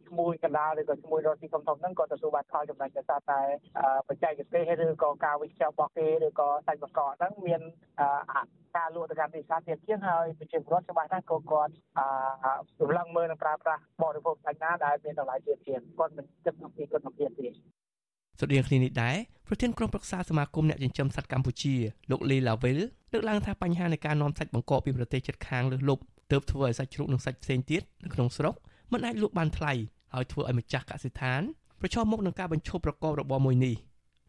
[0.07, 3.39] ឈ្មោះកណ្ដាលឬក៏ឈ្មោះរកស៊ីធំធំហ្នឹងក៏ទទួលបានផលចំណេញដោយសារតែ
[4.07, 7.61] បច្ចេកទេសឬក៏ការវិចាររបស់គេឬក៏សាច់បង្កកហ្នឹងមាន
[8.77, 11.73] ការលក់ទៅកាន់ទីផ្សារទៀតជាងហើយប្រជាពលរដ្ឋច្បាស់ណាស់ក៏គាត់
[12.81, 21.75] រំលឹងមើលនិងប្រើប្រាស់បរិភោគសាច់ណាដែលមានតម្លៃទាបជាងគាត់មិនគិតអំពីគុណភាពទេស្រដៀងគ្នានេះដែរប្រធានក្រុមប្រឹក្សាសមាគមអ្នកចិញ្ចឹមសត្វកម្ពុជា
[22.11, 22.79] លោកលីឡាវិល
[23.11, 28.53] លើកឡើងថាបញ្ហានៃការនាំសាច់បង្កកពីប្រទេសជិតខាងលើសលប់ទើបធ្វើឲ្យសាច់ជ្រូកនិងសាច់ផ្សេងទៀតនៅក្នុងស្រុក
[28.93, 29.73] មិនអាចលក់បានថ្លៃ
[30.13, 31.41] ហើយធ្វើឲ្យម្ចាស់កសិដ្ឋាន
[31.81, 33.75] ប្រឈមមុខនឹងការបញ្ឈប់ប្រកបរបរមួយនេះ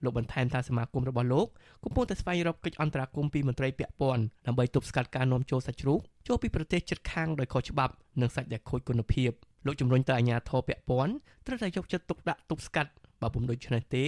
[0.05, 1.47] លោកបន្ថែមថាសមាគមរបស់លោក
[1.85, 9.31] កំពុងតែស្វែងរកកិច្ចអន្តរាគមន៍ពីមន្ត្រីពាក់ព័ន្ធដើម្បីទប់ស្កាត់ការនាំចូលសាច់ជ្រូកចូលពីប្រទេសជិតខាងដោយខុសច្បាប់និងសាច់ដែលខូចគុណភាព
[9.67, 11.13] លោកជំរុញទៅអាជ្ញាធរពាក់ព័ន្ធ
[11.47, 12.91] ត្រូវតែយកចិត្តទុកដាក់ទប់ស្កាត់
[13.23, 14.05] បើពុំដូច្នេះទេ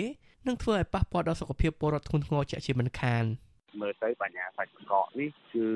[0.47, 3.25] នឹងធ្វើឲ្យប៉ះពាល់ដល់សុខភាពពលរដ្ឋធ្ងន់ធ្ងរជាក់ជាមិនខាន។
[3.82, 5.68] មើលទៅបញ្ញាសាច់កកនេះគឺ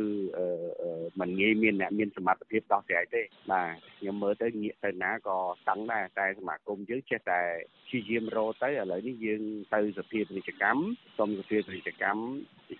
[1.19, 5.37] มันងាយមានអ្នកមានសមត្ថភាពដោះស្រាយទេបាទខ្ញុំមើលទៅងាកទៅណាក៏
[5.69, 7.41] តឹងដែរតែសមាគមយើងចេះតែ
[7.85, 9.41] ព្យាយាមរកទៅឥឡូវនេះយើង
[9.73, 10.81] ទៅសភាពាណិជ្ជកម្ម
[11.17, 12.21] សុំសភាពាណិជ្ជកម្ម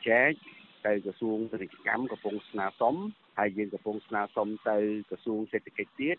[0.07, 0.31] ចែក
[0.85, 2.95] ទៅក្រសួងពាណិជ្ជកម្មកំពុងស្នើសុំ
[3.37, 4.77] ហើយយើងកំពុងស្នើសុំទៅ
[5.09, 6.17] ក្រសួងសេដ្ឋកិច្ចទៀត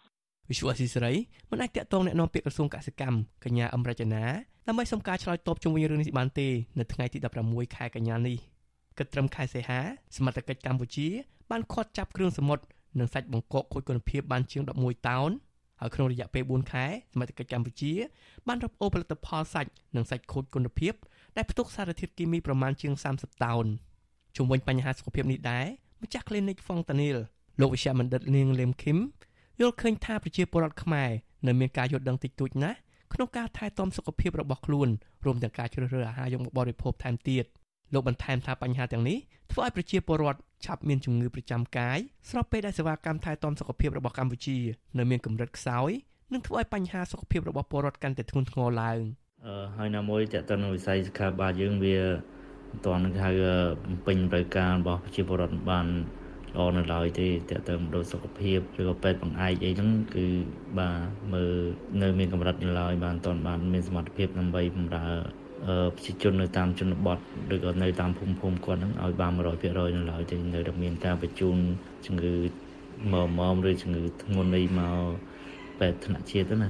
[0.50, 1.14] វិសុវអសីសេរី
[1.50, 4.24] មិនអាចតាក់ទងแนะនាំពាក្យក្រសួងកសិកម្មកញ្ញាអមរជនា
[4.68, 6.48] ដើម្បីសុំការឆ្លើយតបជុំវិញរឿងនេះបានទេ
[6.78, 8.38] នៅថ្ងៃទី16ខែកញ្ញានេះ
[8.97, 9.79] គិតត្រឹមខែសីហា
[10.17, 11.07] សមត្ថកិច្ចកម្ពុជា
[11.49, 12.63] បានឃាត់ចាប់គ្រឿងសមុទ្រ
[12.99, 15.31] និងសាច់បង្កកខូចគុណភាពបានជាង11តោន
[15.79, 17.93] ហើយក្នុងរយៈពេល4ខែសមត្ថកិច្ចកម្ពុជា
[18.47, 20.93] បានរកអូផលិតផលសាច់និងសាច់ខូចគុណភាព
[21.37, 23.65] ដែលផ្ទុកសារធាតុគីមីប្រមាណជាង30តោន
[24.35, 25.65] ជុំវិញបញ្ហាសុខភាពនេះដែរ
[26.03, 27.17] ម្ចាស់ Clinic Fontanil
[27.59, 28.97] លោកវិជ្ជបណ្ឌិតនាងលឹមឃឹម
[29.59, 31.09] យល់ឃើញថាប្រជាពលរដ្ឋខ្មែរ
[31.47, 32.77] នៅមានការយល់ដឹងតិចតួចណាស់
[33.13, 34.89] ក្នុងការថែទាំសុខភាពរបស់ខ្លួន
[35.25, 37.45] រួមទាំងការជ្រើសរើសអាហារយកមកបរិភោគថែមទៀត
[37.93, 39.17] លោកបន្ថែមថាបញ្ហាទាំងនេះ
[39.51, 44.57] ធ្វើឲ្យប្រជាពលរដ្ឋឆាប់មានជំងឺប្រចាំកាយស្របពេលដែលសេវាកម្មថែទាំសុខភាពរបស់កម្ពុជា
[44.97, 45.91] នៅមានកម្រិតខ្សោយ
[46.33, 48.99] និងធ្វើឲ្យបញ្ហាសុខភាពរបស់ពលរដ្ឋកាន់តែធ្ងន់ធ្ងរឡើង
[49.45, 51.97] អឺហើយណាមួយតើតើវិស័យសុខាភិបាលយើងវា
[52.71, 53.31] មិនទាន់នឹងហៅ
[53.85, 55.87] បំពេញតម្រូវការរបស់ប្រជាពលរដ្ឋបាន
[56.55, 60.27] ល្អនៅឡើយទេតើតើមណ្ឌលសុខភាពឬក៏ពេទ្យបង្អែកអីហ្នឹងគឺ
[60.79, 60.99] បាទ
[61.33, 61.53] មើល
[62.01, 65.07] នៅមានកម្រិតនៅឡើយបានតន់បានមានសមត្ថភាពដើម្បីបម្រើ
[65.95, 67.17] ប្រជាជននៅតាមជនបទ
[67.55, 71.57] ឬក៏នៅតាមភូមិភូមិគាត់ហ្នឹងឲ្យបាន100%នៅឡើយទេនៅតែមានការបញ្ជូន
[72.05, 72.33] ជំងឺ
[73.13, 74.97] មកមមឬជំងឺធ្ងន់នេះមក
[75.79, 76.69] បែបថ្នាក់ជាតិណា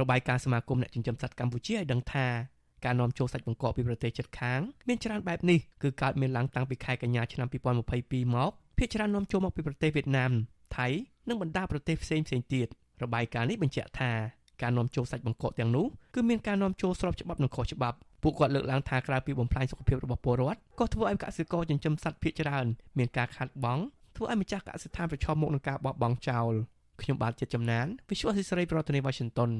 [0.00, 2.26] របាយការណ៍សមាគមអ្នកចិញ្ចឹមសត្វកម្ពុជាឲ្យដឹងថា
[2.84, 10.32] ការនាំចូលសាច់បង្កកពីប្រទេសជិតខាងមានច្រើនបែបនេះគឺកើតមានឡើងតាំងពីខែកញ្ញាឆ្នាំ2022មកភាគច្រើននាំចូលមកពីប្រទេសវៀតណាម
[10.76, 10.86] ថៃ
[11.28, 12.66] និងបណ្ដាប្រទេសផ្សេងៗទៀត
[13.02, 14.12] របាយការណ៍នេះបញ្ជាក់ថា
[14.62, 22.66] ការនាំចូលសាច់បង្កកទាំងនោះគឺមានការនាំចូលស្របច្បាប់និងខុសច្បាប់ ពួកគាត់លើកឡើងថាក្រៅពីបំផ្លាញសុខភាពរបស់ពលរដ្ឋក៏ធ្វើឲ្យកសិករចិញ្ចឹមសត្វភាគច្រើន
[22.98, 23.82] មានការខាតបង់
[24.16, 26.52] ធ្វើឲ្យម្ចាស់កសិដ្ឋានប្រឈមមុខនឹងការបោះបង់ចោល
[27.02, 29.50] ខ្ញុំបាទជាចំណាន Visual Society ប្រធានាទី Washington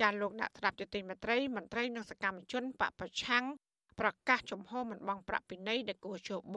[0.00, 3.44] ចាលោកអ្នកស្ដាប់ជាទីមេត្រីមន្ត្រីនិងសកម្មជនបពប្រឆាំង
[4.00, 6.30] ប្រកាសចំហមិនបង់ប្រាក់ពិន័យដែលគួរជ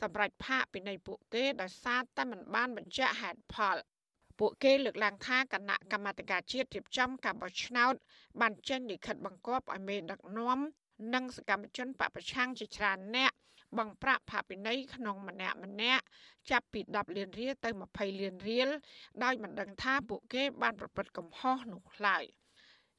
[0.00, 3.76] សម្រាប់ផាកពិន័យពួកគេដោយសារតែមិនបានបញ្ជាក់ហេតុផល
[4.38, 7.94] ពួកគេលើកឡើងថាគណៈកម្មាធិការជាតិរៀបចំការបោះឆ្នោត
[8.40, 10.58] បានចេញលិខិតបង្គាប់ឲ្យមេដឹកនាំ
[11.14, 13.32] និងសកម្មជនបពប្រឆាំងជាច្រើនអ្នក
[13.78, 16.04] បង្ប្រាក់ផាពិន័យក្នុងម្នាក់ម្នាក់
[16.50, 18.68] ចាប់ពី10លានរៀលទៅ20លានរៀល
[19.24, 22.24] ដោយមិនដឹងថាពួកគេបានប្រព្រឹត្តកំហុសនោះឡើយ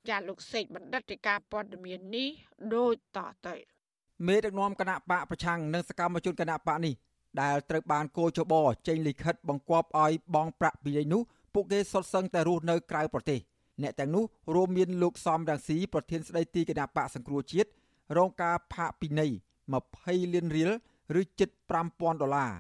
[0.09, 2.29] ចាលោកសេកបណ្ឌិតទីការព័ត៌មាននេះ
[2.75, 3.55] ដូចតទៅ
[4.27, 6.93] មេដឹកនាំគណៈបកប្រឆាំងនិងសកម្មជនគណៈបកនេះ
[7.41, 8.53] ដែលត្រូវបានកោជប
[8.87, 11.21] ចេញលិខិតបង្គាប់ឲ្យបង់ប្រាក់ពីនេះនោះ
[11.53, 13.39] ពួកគេសុទ្ធសឹងតែរស់នៅក្រៅប្រទេស
[13.81, 14.23] អ្នកទាំងនោះ
[14.55, 17.69] រួមមានលោកសំរងស៊ីប្រធានស្ដីទីគណៈបកសង្គ្រោះជាតិ
[18.17, 19.31] រងការផាកពិន័យ
[19.83, 20.71] 20លានរៀល
[21.21, 21.49] ឬជិត
[21.85, 22.51] 5000ដុល្លារ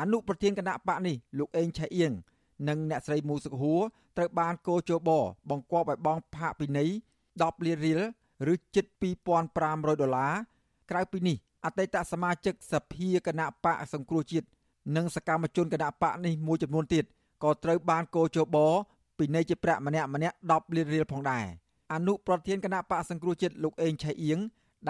[0.00, 2.12] អនុប្រធានគណៈបកនេះលោកអេងឆៃអៀង
[2.68, 3.80] និងអ្នកស្រីមូសុខហួរ
[4.16, 5.10] ត្រូវបានកោជប
[5.50, 6.90] បង្គាប់ឲ្យបង់ផាកពិន័យ
[7.28, 8.00] 10លានរៀល
[8.52, 8.84] ឬជិត
[9.42, 10.32] 2500ដុល្លារ
[10.90, 14.46] ក្រៅពីនេះ អតីតសមាជិកសភាគណៈបកសង្គ្រោះជាតិ
[14.96, 17.04] និងសកម្មជនគណៈបកនេះមួយចំនួនទៀត
[17.44, 18.56] ក៏ត្រូវបានកោជប
[19.18, 21.44] ពីនៃជាប្រាក់ម្នាក់ម្នាក់10លានរៀលផងដែរ
[21.92, 24.38] អនុប្រធានគណៈបកសង្គ្រោះជាតិលោកអេងឆៃអៀង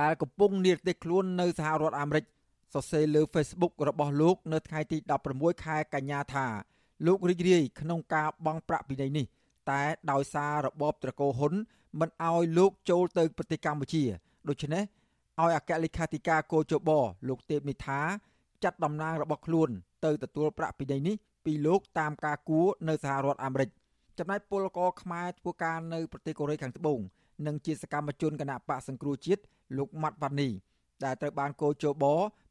[0.00, 2.24] ដែលកំពុងនិរទេសខ្លួននៅសហរដ្ឋអាមេរិក
[2.74, 4.96] សរសេរលើ Facebook របស់លោក នៅថ្ងៃទី
[5.30, 6.46] 16ខែកញ្ញាថា
[7.06, 9.26] លោករីករាយក្នុងការបង់ប្រាក់ពិន័យនេះ
[9.70, 11.52] តែដោយសាររបបត្រកូលហ៊ុន
[12.00, 14.02] មិនអោយលោកចូលទៅប្រទេសកម្ពុជា
[14.48, 14.82] ដូច្នេះ
[15.40, 16.90] ឲ្យអគ្គលេខាធិការគោជប
[17.28, 18.00] លោកទេពនិថា
[18.64, 19.70] ចាត់តំណាងរបស់ខ្លួន
[20.04, 23.68] ទៅទទួលប្រាក់ពិន័យនេះពីលោកតាមការគួរនៅសហរដ្ឋអាមេរិក
[24.18, 27.00] ចំណែកពលករខ្មែរធ្វើការនៅប្រទេសកូរ៉េខាងត្បូង
[27.46, 29.42] និងជាសកម្មជនគណៈបកសង្គ្រោះជាតិ
[29.76, 30.48] លោកម៉ាត់វ៉ានី
[31.04, 32.04] ដែលត្រូវបានកោជប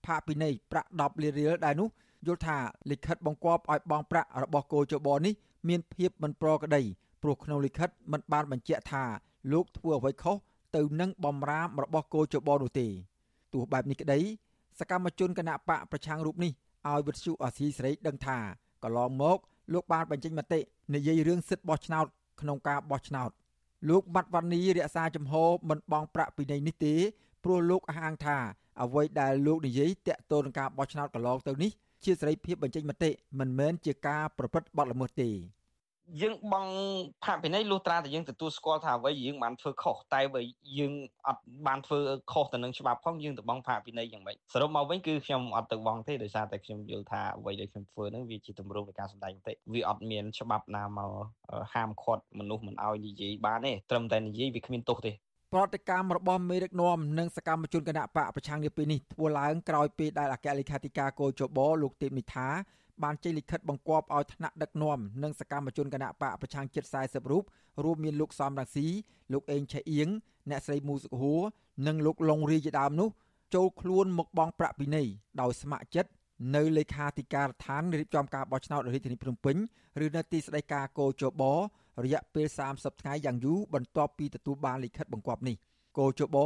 [0.05, 1.89] ផាកពិន័យប្រាក់10លានរៀលដែរនោះ
[2.27, 2.57] យល់ថា
[2.91, 5.33] លិខិតបង្គាប់ឲ្យបង់ប្រាក់របស់កោជបនេះ
[5.69, 6.83] មានភាពមិនប្រក្រតី
[7.21, 9.03] ព្រោះក្នុងលិខិតមិនបានបញ្ជាក់ថា
[9.51, 10.37] លោកធ្វើអ្វីខុស
[10.75, 12.87] ទៅនឹងបំរាមរបស់កោជបនោះទេ
[13.53, 14.19] ទោះបែបនេះក្តី
[14.79, 16.51] សកម្មជនគណៈបកប្រឆាំងរូបនេះ
[16.87, 18.37] ឲ្យវិទ្យុអាស៊ីសេរីដឹងថា
[18.83, 19.37] កន្លងមក
[19.73, 20.59] លោកបានបញ្ចេញមតិ
[20.95, 22.05] និយាយរឿងសិទ្ធិបោះឆ្នោត
[22.41, 23.29] ក្នុងការបោះឆ្នោត
[23.89, 25.33] លោកបាត់វណ្ណីរក្សាចំហ
[25.69, 26.95] មិនបង់ប្រាក់ពីនៃនេះទេ
[27.43, 28.37] ព្រោះលោកអះអាងថា
[28.81, 31.71] អ្វីដែលលោកនិយាយតាក់ទងនឹងការបោះឆ្នោតកន្លងទៅនេះ
[32.03, 35.29] ជាសេរីភាពបញ្ចេញមតិមិនមែនជាការប្រព្រឹត្តបទល្មើសទេ
[36.21, 36.67] យើងបង
[37.25, 40.41] ផាកពិន័យលុះត្រាតែយើងទទួលស្គាល់ថាអ្វីយើងបានធ្វើខុសតែបើ
[40.79, 40.93] យើង
[41.27, 41.99] អត់បានធ្វើ
[42.31, 51.11] ខុសទៅនឹងច្បាប់ផងយើងទៅបងផាកពិន័យយ៉ាងម៉េចសរុបមកវិញគឺខ្ញុំអត់ទៅបងទេដោយសារតែខ្ញុំយល់ថាអ្វីដែលខ្ញុំធ្វើហ្នឹងវាជាទម្រង់នៃការសម្ដែងមតិវាអត់មានច្បាប់ណាមក
[51.73, 55.13] ហាមឃាត់មនុស្សមិនឲ្យនិយាយបានទេត្រឹមតែនិយាយវាគ្មានទោសទេ
[55.53, 62.47] ប្រតិកម្មរបស់មេដឹកនាំនិងសកម្មជនគណៈបកប្រឆាំងនាពេលនេះធ្វើឡើងក្រោយពេលដែលអគ្គលេខាធិការគោចបលោកទេពនិថា
[63.03, 67.43] បានចេញលិខិតបង្គាប់ឲ្យថ្នាក់ដឹកនាំនិងសកម្មជនគណៈបកប្រឆាំងជិត40រូប
[67.83, 68.87] រួមមានលោកសំរងស៊ី
[69.33, 70.09] លោកអេងឆៃអៀង
[70.49, 71.41] អ្នកស្រីមូសុខហួរ
[71.87, 73.09] និងលោកលងរីជាដើមនោះ
[73.55, 75.07] ចូលខ្លួនមកបង់ប្រាក់ពិន័យ
[75.41, 76.11] ដោយស្ម័គ្រចិត្ត
[76.55, 79.55] នៅលេខាធិការដ្ឋានរៀបចំការបោះឆ្នោតរាជធានីភ្នំពេញ
[80.05, 81.43] ឬនៅទីស្តីការគោចប
[82.03, 85.55] រយៈពេល30ថ្ងៃយ៉ាងយូរបន្ទាប់ពីទទួលបានលិខិតបង្គាប់នេះ
[85.97, 86.37] គោចប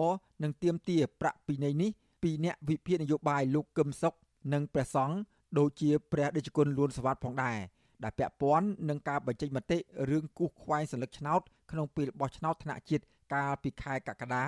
[0.43, 1.91] នឹងទៀមទាប្រាក់ពិន័យនេះ
[2.23, 4.13] ពីអ្នកវិភាគនយោបាយលោកកឹមសុខ
[4.53, 5.15] និងព្រះសង្ឃ
[5.59, 7.59] ដូចជាព្រះដេចគុណលួនសវត្តផងដែរ
[8.04, 9.78] ដែលពាក់ព័ន្ធនឹងការបញ្ចេញមតិ
[10.11, 13.04] រឿងគូសខ្វែងសัญลักษณ์ឆ្នោតក្នុងពេលបោះឆ្នោតថ្នាក់ជាតិ
[13.35, 14.44] កាលពីខែកក្កដា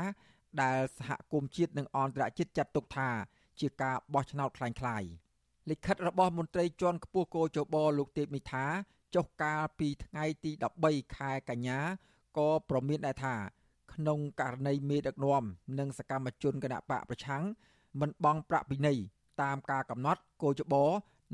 [0.63, 3.09] ដែលសហគមន៍ជាតិនិងអន្តរជាតិចាត់ទុកថា
[3.61, 5.09] ជាការបោះឆ្នោតคล้ายៗ
[5.71, 8.65] លិខិតរបស់មន្ត្រីជាន់ខ្ពស់គោចបលោកទេពមិថា
[9.15, 10.51] ចុះកាលពីថ្ងៃទី
[10.85, 11.79] 13ខែកញ្ញា
[12.39, 13.35] ក៏ប្រមានដែរថា
[13.93, 15.45] ក្នុងករណីមេដឹកនាំ
[15.79, 17.43] និងសកម្មជនគណបកប្រឆាំង
[18.01, 18.99] មិនបង់ប្រាក់ពិន័យ
[19.42, 20.76] តាមការកំណត់គោចប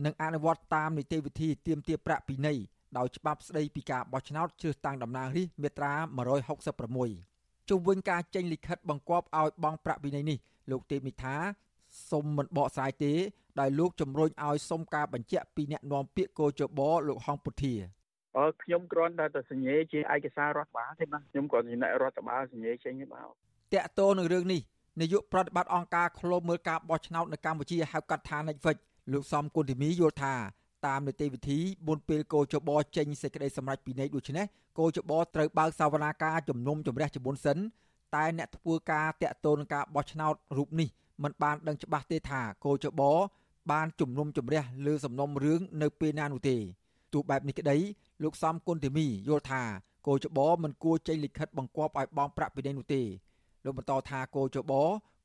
[0.05, 2.59] និងអនុវត្តតាមនីតិវិធីទាមទារប្រាក់ពិន័យ
[2.97, 5.93] ដោយច្បាប់ស្តីពីការបោះឆ្នោតជ្រើសតាំងតំណាងរាស្ត្រមាត្រា
[7.01, 10.37] 166ជុំវិញការចេញលិខិតបង្គាប់ឲ្យបង់ប្រាក់ពិន័យនេះ
[10.71, 11.35] លោកទេពនិថា
[12.11, 13.13] សុំមិនបកស្រាយទេ
[13.59, 17.73] ដោយលោកជំរុញឲ្យសុំការបញ្ជាក់ពីអ្នកនាំពាក្យកោជបលោកហងពុធា
[18.37, 23.27] អើខ្ញុំគ្រាន់តែទៅសញ្ញេជាឯកសាររដ្ឋបាលទេណាខ្ញុំគ្រាន់ជាអ្នករដ្ឋបាលសញ្ញេចេញទេបាទ
[23.73, 24.61] តកតោនឹងរឿងនេះ
[24.99, 28.77] នាយកប្រតិបត្តិអង្គការឃ្លាំមើលការបោះឆ្នោតនៅកម្ពុជាហៅកាត់ថា Netflix
[29.11, 30.33] លោកសំគុណធីមីយល់ថា
[30.87, 34.45] តាមនីតិវិធីមុនពេលកោជបចេញសេចក្តីសម្រេចពីនៃដូច្នេះ
[34.79, 37.57] កោជបត្រូវបើកសវនាការជំនុំជម្រះជាមុនសិន
[38.15, 40.89] តែអ្នកធ្វើការតាក់ទងនឹងការបោះឆ្នោតរូបនេះ
[41.23, 43.01] មិនបានដឹងច្បាស់ទេថាកោជប
[43.71, 46.57] បានជំនុំជម្រះលើសំណុំរឿងនៅពេលណានោះទេ
[47.13, 47.77] ទោះបែបនេះក្តី
[48.23, 49.61] លោកសំគុណធីមីយល់ថា
[50.07, 53.01] កោជបមិនគួរចេញលិខិតបង្គាប់ឲ្យបង់ប្រាក់ពីនេះនោះទេ
[53.63, 54.73] លោកបន្តថាគោចប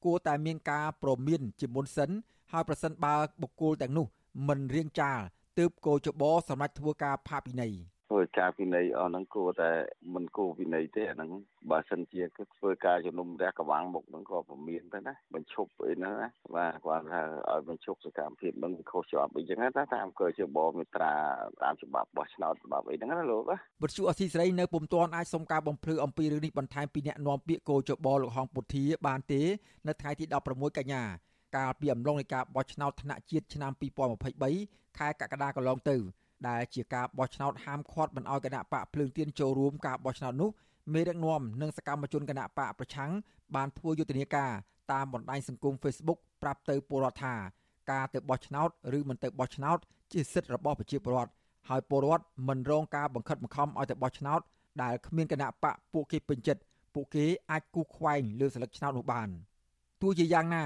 [0.04, 2.10] គួរតែមានការប្រមានជាមុនសិន
[2.52, 4.06] ហើយប្រសិនបើបុគ្គលទាំងនោះ
[4.48, 5.20] មិនរៀងចាល
[5.58, 7.74] ទើបគោចបសម្រាប់ធ្វើការផាកពិន័យ
[8.08, 9.70] ធ្វើការវិន័យអស់ហ្នឹងគួរតែ
[10.14, 11.30] មិនគួរវិន័យទេអាហ្នឹង
[11.70, 21.12] បើសិនជាគឺធ្វើការជំនុំរះកវាំងមុខហ្នឹងក៏ពមៀនទៅណាបញ្ឈប់អីហ្នឹងណាបាទគាត់ថាឲ្យបញ្ឈប់សកម្មភាពហ្នឹងវាខុសច្បាប់អីចឹងណាតាមកើជាបមេត្រា
[21.62, 29.42] តាមច្បាប់បោះឆ្នោតច្បាប់អីហ្នឹងណាលោកណាវិទ្យុអសីសេរីនៅពុំទាន់អាចសុំការបំភ្លឺអំពីរឿងនេះបន្ថែមពីអ្នកនាំពាក្យកោចបលោកហងពុធាបានទេ
[29.86, 31.02] នៅថ្ងៃទី16កញ្ញា
[31.56, 33.72] កាលពីអំឡុងនៃការបោះឆ្នោតថ្នាក់ជាតិឆ្នាំ
[34.34, 35.96] 2023ខែកក្កដាកន្លងទៅ
[36.48, 40.50] ដែលជាការបោះឆ្នោតហាមឃាត់មិនឲ្យគណៈបកភ្លើងទៀនចូលរួមការបោះឆ្នោតនោះ
[40.92, 43.10] មេដឹកនាំនិងសកម្មជនគណៈបកប្រឆាំង
[43.54, 44.50] បានធ្វើយុទ្ធនាការ
[44.92, 47.34] តាមបណ្ដាញសង្គម Facebook ប្រាប់ទៅពលរដ្ឋថា
[47.90, 48.68] ការទៅបោះឆ្នោត
[48.98, 49.78] ឬមិនទៅបោះឆ្នោត
[50.12, 51.32] ជាសិទ្ធិរបស់ប្រជាពលរដ្ឋ
[51.68, 54.40] ហើយពលរដ្ឋមិនរងការបង្ខិតបង្ខំឲ្យទៅបោះឆ្នោត
[54.82, 56.60] ដែលគ្មានគណៈបកពួកគេពេញចិត្ត
[56.94, 59.28] ពួកគេអាចគូសខ្វែងលើសិលឹកឆ្នោតនោះបាន
[60.02, 60.64] ទោះជាយ៉ាងណា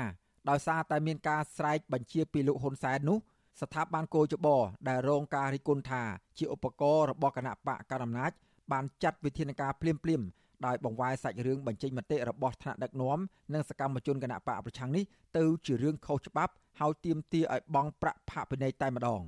[0.50, 3.18] ដោយសារតែមានការស្រែកបញ្ជាពីលោកហ៊ុនសែននោះ
[3.60, 4.48] ស្ថាប័នកោចប
[4.88, 6.02] ដែលរងការរិះគន់ថា
[6.38, 8.32] ជាឧបករណ៍របស់គណៈបកកណ្ដាលអំណាច
[8.72, 10.22] បានចាត់វិធានការភ្លាមភ្លាម
[10.66, 13.18] ដោយបង្វែរសាច់រឿងបញ្ចេញមតិរបស់ថ្នាក់ដឹកនាំ
[13.54, 15.04] និងសកម្មជនគណៈបកប្រឆាំងនេះ
[15.36, 19.22] ទៅជារឿងខុសច្បាប់ហើយទាមទារឲ្យបង់ប្រាក់ផាកពិន័យតែម្ដង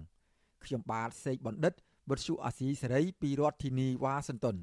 [0.65, 1.73] ខ្ញុំបាទសេកបណ្ឌិត
[2.09, 4.57] វុទ្ធុអាស៊ីសេរីពីរដ្ឋធានីវ៉ាស៊ីនតោន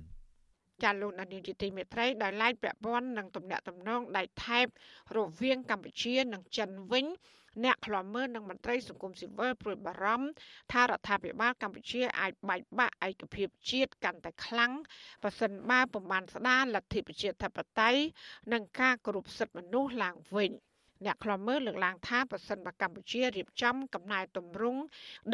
[0.84, 4.66] ចាលោកនាយកជាទីមេត្រីដោយឡែកពាក់ព័ន្ធនឹងទំនាក់ទំនងដៃថែប
[5.18, 7.06] រវាងកម្ពុជានិងចិនវិញ
[7.64, 10.30] អ្នកខ្លាំមើលនិងមន្ត្រីសង្គមស៊ីវិលព្រួយបារម្ភ
[10.72, 14.72] ថារដ្ឋាភិបាលកម្ពុជាអាចបែកបាក់ឯកភាពជាតិកាន់តែខ្លាំង
[15.24, 18.02] បើសិនបើពុំបានស្ដារលទ្ធិប្រជាធិបតេយ្យ
[18.54, 20.52] និងការគោរពសិទ្ធិមនុស្សឡើងវិញ
[21.06, 24.82] អ្នកខ្លំមើលលើកឡើងថាប្រសិនបើកម្ពុជារៀបចំកំណែទម្រង់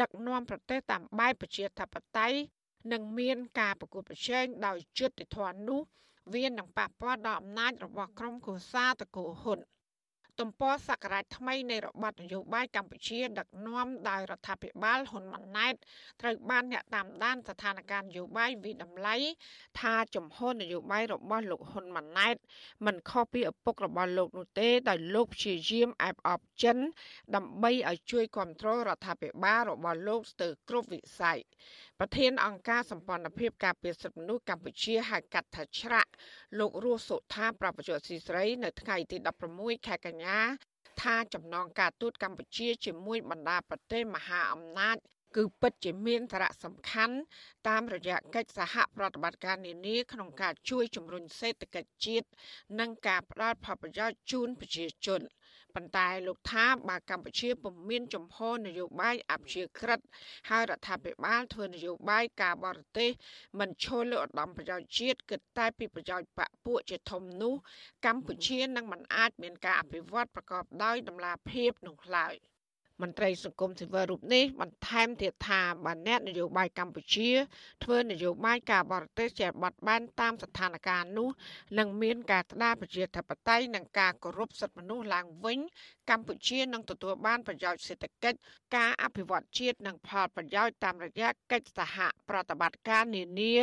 [0.00, 2.38] ដឹកនាំប្រទេសតាមបែបប្រជាធិបតេយ្យ
[2.92, 5.80] និងមានការប្រកួតប្រជែងដោយយុត្តិធម៌នោះ
[6.34, 9.60] វានឹងប៉ះពាល់ដល់អំណាចរបស់ក្រុមគូសាតកោហ៊ុន
[10.40, 15.74] ទំព័រសក្តារថ្មីនៃរបបនយោបាយកម្ពុជា ដឹកនាំដោយរដ្ឋាភិបាលហ៊ុនម៉ាណែត
[16.20, 19.16] ត្រូវបានអ្នកតាមដានស្ថានភាពនយោបាយវិតម្លៃ
[19.80, 22.36] ថាចំហនយោបាយរបស់លោកហ៊ុនម៉ាណែត
[22.86, 26.76] មិនខុសពីឪពុករបស់លោកនោះទេដោយលោកព្យាយាមអែបអបចិន
[27.34, 31.38] ដើម្បីឲ្យជួយគ្រប់គ្រងរដ្ឋាភិបាលរបស់លោកស្ទើរគ្រប់វិស័យ
[32.00, 36.10] ប្រធានអង្គការសម្ព័ន្ធភាពការពារសិទ្ធិមនុស្សកម្ពុជាហៅកាត់ថាច្រាក់
[36.58, 39.16] លោករស់សុថាប្រពន្ធស៊ីស្រី នៅថ្ងៃទី
[39.52, 40.38] 16ខែកញ្ញា
[41.02, 44.96] ថាចំណងការទូតកម្ពុជាជាមួយបណ្ដាប្រទេសមហាអំណាច
[45.36, 47.16] គឺពិតជាមានសារៈសំខាន់
[47.68, 52.26] តាមរយៈកិច្ចសហប្រតិបត្តិការនានាក្នុងការជួយជំរុញសេដ្ឋកិច្ចជាតិ
[52.80, 55.20] និងការផ្តល់ផលប្រយោជន៍ជូនប្រជាជន។
[55.76, 60.00] ប៉ុន្តែលោកថាបើកម្ពុជាពុំមានចំហនយោបាយអព្យាក្រឹត
[60.50, 63.10] ហើយរដ្ឋាភិបាលធ្វើនយោបាយការបរទេស
[63.58, 67.54] មិនឈលលើឧត្តមប្រយោជន៍ជាតិគិតតែពីប្រយោជន៍បកពួកជាធំនោះ
[68.06, 72.34] កម្ពុជានឹងមិនអាចមានការអភិវឌ្ឍប្រកបដោយតម្លាភាពនោះឡើយ។
[73.02, 77.30] មន្ត្រីសង្គមស៊ីវិលរូបនេះបន្ថែមទៀតថាបើអ្នកនយោបាយកម្ពុជា
[77.84, 81.28] ធ្វើនយោបាយការបរទេសជាបត់បែនតាមស្ថានភាពនោះ
[81.78, 85.58] នឹងមានការស្ដារប្រជាធិបតេយ្យនិងការគោរពសិទ្ធិមនុស្សឡើងវិញ
[86.10, 88.38] កម្ពុជានឹងទទួលបានប្រយោជន៍សេដ្ឋកិច្ច
[88.76, 91.96] ការអភិវឌ្ឍជាតិនិងផលប្រយោជន៍តាមរយៈកិច្ចសហ
[92.28, 93.54] ប្រតិបត្តិការនានា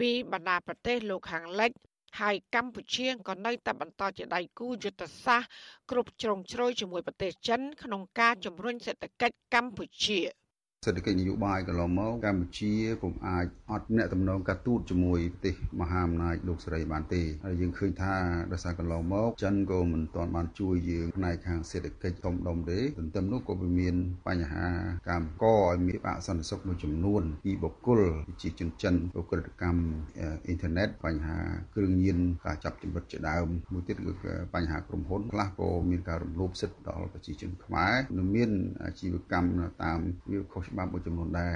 [0.00, 1.72] ពីបណ្ដាប្រទេសលោកខាងលិច
[2.20, 5.50] ហើយកម្ពុជាក៏នៅតែបន្តជាដៃគូយុទ្ធសាស្ត្រ
[5.90, 10.20] គ្រប់ជ្រុងជ្រោយជាមួយប្រទេសចិនក្នុងការជំរុញសេដ្ឋកិច្ចកម្ពុជា។
[10.84, 18.14] សេដ្ឋកិច្ចនយោបាយកន្លងមកកម្ពុជាពុំអាចអត់អ្នកទំនងការទូតជាមួយប្រទេសមហាអំណាចលោកសេរីបានទេហើយយើងឃើញថា
[18.52, 23.94] ដោយសារកន្លងមកចិនក៏មិនទាន់បានជួយយើងផ្នែកខាងសេដ្ឋកិច្ចធំដុំទេទន្ទឹមនោះក៏មាន
[24.28, 24.66] បញ្ហា
[25.08, 28.00] កម្មកឲ្យមានអសន្តិសុខមួយចំនួនពីបុគ្គល
[28.42, 29.84] ជាជនចិនប្រក្រតកម្ម
[30.18, 31.38] អ៊ីនធឺណិតបញ្ហា
[31.74, 34.12] គ្រឿងញៀនការចាប់ចម្រិតជាដើមមួយទៀតគឺ
[34.54, 38.50] បញ្ហាក្រុមហ៊ុនខ្លះក៏មានការរំលោភសិទ្ធិដល់ប្រជាជនខ្មែរនិងមាន
[38.84, 39.98] អាជីវកម្មតាម
[40.30, 41.54] វាខុសច្បាប់មួយចំនួនដែរ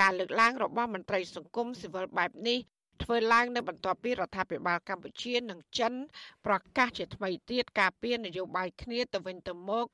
[0.00, 2.58] ការលើកឡើងរបស់មន្ត្រីសង្គមស៊ីវិលបែបនេះ
[3.02, 5.92] ធ្វើឡើងនៅបន្ទាប់ពីរដ្ឋាភិបាលកម្ពុជានិងចិន
[6.46, 9.86] ប្រកាសជាថ្មីទៀតការពៀននយោបាយគ្នាទៅវិញទៅមក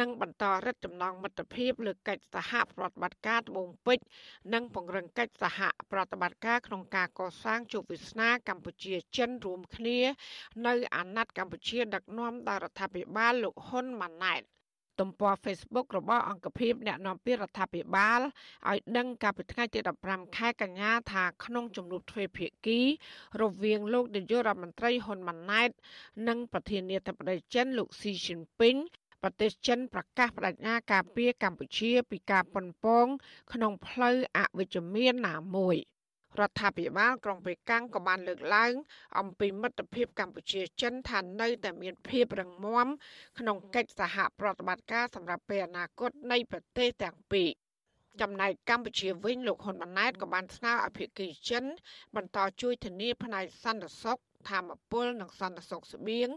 [0.00, 4.04] និងបន្តរឹតចំណងមិត្តភាពលើកិច្ចសហប្រតិបត្តិការត្បូងពេជ្រ
[4.54, 5.60] និងពង្រឹងកិច្ចសហ
[5.92, 9.98] ប្រតិបត្តិការក្នុងការកសាងជោគវាសនាកម្ពុជាចិនរួមគ្នា
[10.66, 14.42] នៅអាណត្តិកម្ពុជាដឹកនាំដោយរដ្ឋាភិបាលលោកហ៊ុនម៉ាណែត។
[15.00, 18.20] ទំព័រ Facebook របស់អង្គភាពអ្នកនាំពាក្យរដ្ឋាភិបាល
[18.68, 22.80] ឲ្យដឹងកាលពីថ្ងៃទី15ខែកញ្ញាថាក្នុងជំនួបទ្វេភាគី
[23.42, 25.70] រវាងលោកនាយករដ្ឋមន្ត្រីហ៊ុនម៉ាណែត
[26.28, 28.76] និងប្រធានាធិបតីចិនលោកស៊ីជីនពីង
[29.22, 33.06] ប្រទេសចិនប្រកាសបដិញ្ញាការពារកម្ពុជាពីការប៉ុនប៉ង
[33.52, 35.78] ក្នុងផ្លូវអវិជ្ជមានណាមួយ។
[36.40, 38.72] រដ្ឋាភិបាលក្រុងប៉េកាំងក៏បានលើកឡើង
[39.18, 42.88] អំពីមិត្តភាពកម្ពុជាចិនថានៅតែមានភាពរឹងមាំ
[43.38, 47.48] ក្នុងកិច្ចសហប្រតិបត្តិការសម្រាប់ពេលអនាគតនៃប្រទេសទាំងពីរ
[48.20, 51.64] ចំណែកកម្ពុជាវិញលោកហ៊ុនម៉ាណែតក៏បានស្នើឲ្យភាគីចិន
[52.16, 54.18] បន្តជួយធានាផ្នែកសន្តិសុខ
[54.50, 56.28] ធម្មពលនិងសន្តិសុខស្បៀង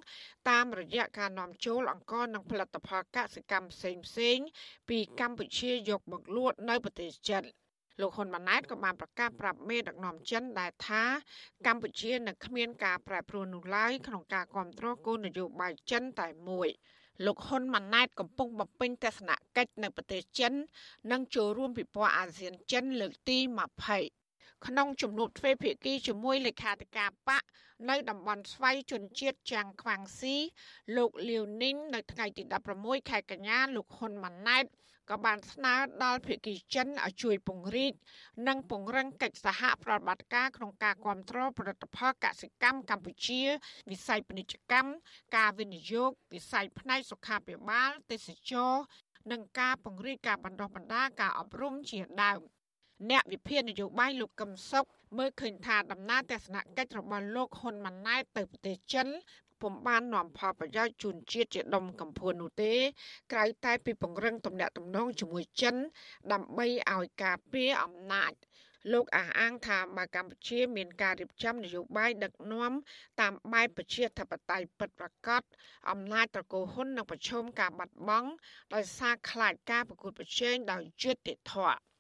[0.50, 4.48] តាមរយៈការនាំចូលអង្ករនិងផលិតផលកសិកម្មផ្សេងៗ
[4.90, 7.44] ពីកម្ពុជាយកមកលក់នៅប្រទេសចិន។
[8.00, 11.04] លោកហ៊ុនម៉ាណែតក៏បានប្រកាសប្រាប់មេដឹកនាំចិនដែលថា
[11.68, 16.70] កម្ពុជានឹងគ្មានការប្រែប្រួលនោះឡើយក្នុងការគ្រប់គ្រងគោលនយោបាយចិនតែមួយ
[17.26, 20.54] លោកហ៊ុនម៉ាណែតកំពុងបំពេញទស្សនកិច្ចនៅប្រទេសចិន
[21.12, 23.38] និងចូលរួមពិព័រណ៍អាស៊ានចិនលើកទី
[24.02, 27.44] 20ក្នុងជំនួបទ្វេភាគីជាមួយលេខាធិការបក
[27.90, 30.36] នៅតំបន់ស្វ័យជនជាតិចាំងខ្វាងស៊ី
[30.98, 32.44] លោកលាវនីងនៅថ្ងៃទី
[32.78, 34.66] 16ខែកញ្ញាលោកហ៊ុនម៉ាណែត
[35.10, 37.94] ក៏បានស្នើដល់ភាគីចិនឲ្យជួយពង្រីក
[38.48, 43.42] និងពង្រឹងកិច្ចសហប្រតិបត្តិការក្នុងការគ្រប់គ្រងផលិតផលកសិកម្មកម្ពុជា
[43.92, 44.92] វិស័យពាណិជ្ជកម្ម
[45.38, 48.74] ការវិនិយោគវិស័យផ្នែកសុខាភិបាល ទេសចរ
[49.32, 52.40] និងការពង្រីកការបណ្ដុះបណ្ដាលការអប់រំជាដើម
[53.10, 54.86] អ្នកវិភាគនយោបាយលោកកឹមសុខ
[55.18, 59.08] មើលឃើញថាដំណើរទស្សនកិច្ចរបស់លោកហ៊ុនម៉ាណែតទៅប្រទេសចិន
[59.62, 62.74] ពុំបាននាំផលប្រយោជន៍ជូនជាតិជាដុំកំភួននោះទេ
[63.32, 65.76] ក្រៅតែពីពង្រឹងទំនាក់ទំនងជាមួយចិន
[66.32, 68.34] ដើម្បីឲ្យការពារអំណាច
[68.94, 72.72] លោកអះអាងថាបើកម្ពុជាមានការរៀបចំនយោបាយដឹកនាំ
[73.22, 75.42] តាមបែបប្រជាធិបតេយ្យពិតប្រាកដ
[75.92, 78.30] អំណាចត្រកូលហ៊ុននឹងប្រឈមការបាត់បង់
[78.74, 81.91] ដោយសារខ្លាចការប្រកួតប្រជែងដោយយុត្តិធម៌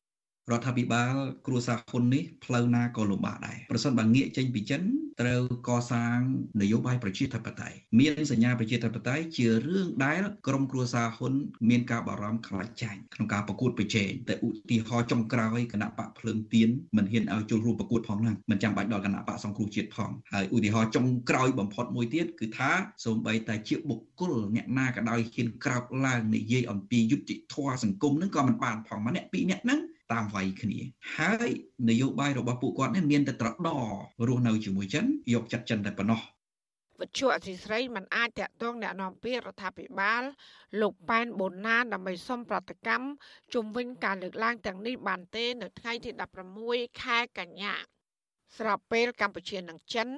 [0.49, 1.13] រដ្ឋាភិបាល
[1.47, 4.81] គ្រួសារហ៊ុននេះផ្លូវណាក៏លំបាកដែរប្រសិនបើងាកចេញពីចិន
[5.21, 6.17] ត្រូវកសាង
[6.61, 11.33] នយោបាយប្រជាធិបតេយ្យមានសញ្ញាប្រជាធិបតេយ្យជារឿងដែលក្រមគ្រួសារហ៊ុន
[11.69, 22.71] មានការបារម្ភខ្លាចចាញ់ក្នុងការប្រកួតប្រជែងតែឧទាហរណ៍ចុងក្រោយគណៈបកភ្លើងទៀនមិនហ៊ានឲ្យចូលរួមប្រកួតផងហ្នឹងមិនចាំបាច់ដល់គណៈបកសង្គ្រោះជាតិផងហើយឧទាហរណ៍ចុងក្រោយបំផុតមួយទៀតគឺថា
[23.05, 29.81] សូម្បីតែជាបុគ្គលអ្នកណាក៏ដោយហ៊ានក្រោកឡើងនិយាយអំពីយុត្តិធម៌សង្គមហ្នឹងក៏មិនបានផងម្នាក់ពីរនាក់ហ្នឹង
[30.12, 30.78] តាមវាយគ្នា
[31.16, 31.50] ហើយ
[31.88, 33.68] នយោបាយរបស់ពួកគាត់នេះមានតែត្រដ
[34.26, 36.20] រស់នៅជាមួយចិនយកចិត្តចិនតែប៉ុណ្ណោះ
[37.00, 40.22] វិទ្យុអសីស្រីមិនអាចតាក់ទងแนะនាំពាក្យរដ្ឋាភិបាល
[40.80, 43.06] លោកប៉ែនបូណាដើម្បីសុំប្រតិកម្ម
[43.54, 46.10] ជុំវិញការលើកឡើងទាំងនេះបានទេ នៅថ្ងៃទី
[46.56, 47.74] 16ខែកញ្ញា
[48.58, 50.08] ស្របពេលកម្ពុជានិងចិន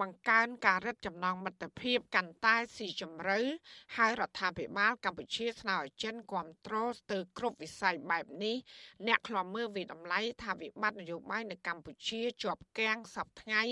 [0.00, 3.38] បង្កើនការរឹតចំណងមិត្តភាពកាន់តែស៊ីជម្រៅ
[3.96, 8.56] ហើយរដ្ឋាភិបាលកម្ពុជាស្នើឲ្យចិនគ្រប់គ្រងស្ទើរគ្រប់វិស័យបែបនេះ
[9.06, 13.62] អ្នកខ្លាំមើលវិតម្លៃថាវិបត្តិនយោបាយនៅកម្ពុជាជាប់គាំងសពថ្ងៃ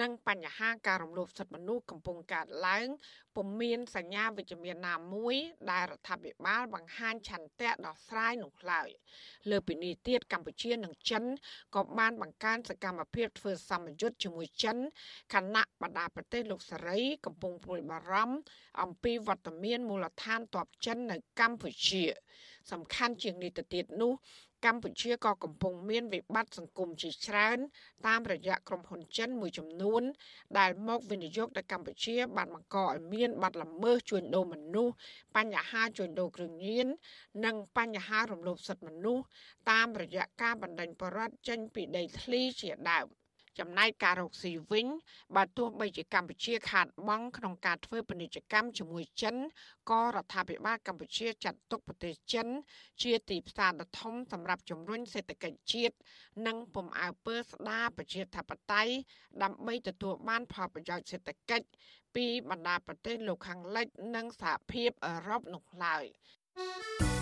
[0.00, 2.88] និងបញ្ហាការរំលោភសិទ្ធិមនុស្សកំពុងកើតឡើង
[3.36, 5.36] ពុំមានសញ្ញាវិជ្ជមានណាមួយ
[5.70, 8.88] ដែលរដ្ឋាភិបាលបង្ហាញឆន្ទៈដោះស្រាយនោះឡើយ
[9.50, 11.24] លើពីនេះទៀតកម្ពុជានិងចិន
[11.74, 14.76] ក៏បានបង្កើនសកម្មភាពធ្វើសម្ពយុទ្ធជាមួយចិន
[15.34, 18.36] ខណៈបណ្ដាប្រទេសលោកសេរីកំពុងព្រួយបារម្ភ
[18.82, 22.04] អំពីវត្តមានមូលដ្ឋានទ័ពចិននៅកម្ពុជា
[22.70, 24.12] សំខាន់ជាងនេះទៅទៀតនោះ
[24.66, 27.58] កម្ពុជាក៏កំពុងមានវិបត្តិសង្គមជាច្រើន
[28.06, 30.02] តាមរយៈក្រុមហ៊ុនចិនមួយចំនួន
[30.58, 34.94] ដែលមកវិនិយោគនៅកម្ពុជា បានបង្កឲ្យមានបាត់ល្មើសជួញដូរមនុស្ស
[35.36, 36.86] បញ្ហាជួញដូរគ្រឿងញៀន
[37.44, 39.24] និងបញ្ហារំលោភសិទ្ធិមនុស្ស
[39.70, 43.08] តាមរយៈការបណ្តេញបរដ្ឋចេញពីដីធ្លីជាដើម។
[43.58, 44.86] ចំណែកការរកស៊ីវិញ
[45.36, 49.36] បើទោះបីជាកម្ពុជាខាតបង់ក្នុងការធ្វើពាណិជ្ជកម្មជាមួយចិន
[49.90, 52.46] ក៏រដ្ឋាភិបាលកម្ពុជាចាត់ទុកប្រទេសចិន
[53.02, 55.94] ជាទីផ្សារដ៏ធំសម្រាប់ជំរុញសេដ្ឋកិច្ចជាតិ
[56.46, 58.92] និងពំអើពើស្ដារប្រជាធិបតេយ្យ
[59.42, 61.66] ដើម្បីទទួលបានផលប្រយោជន៍សេដ្ឋកិច្ច
[62.14, 63.86] ពីបណ្ដាប្រទេសលោកខាងលិច
[64.16, 66.04] និងសហភាពអឺរ៉ុបនោះឡើយ។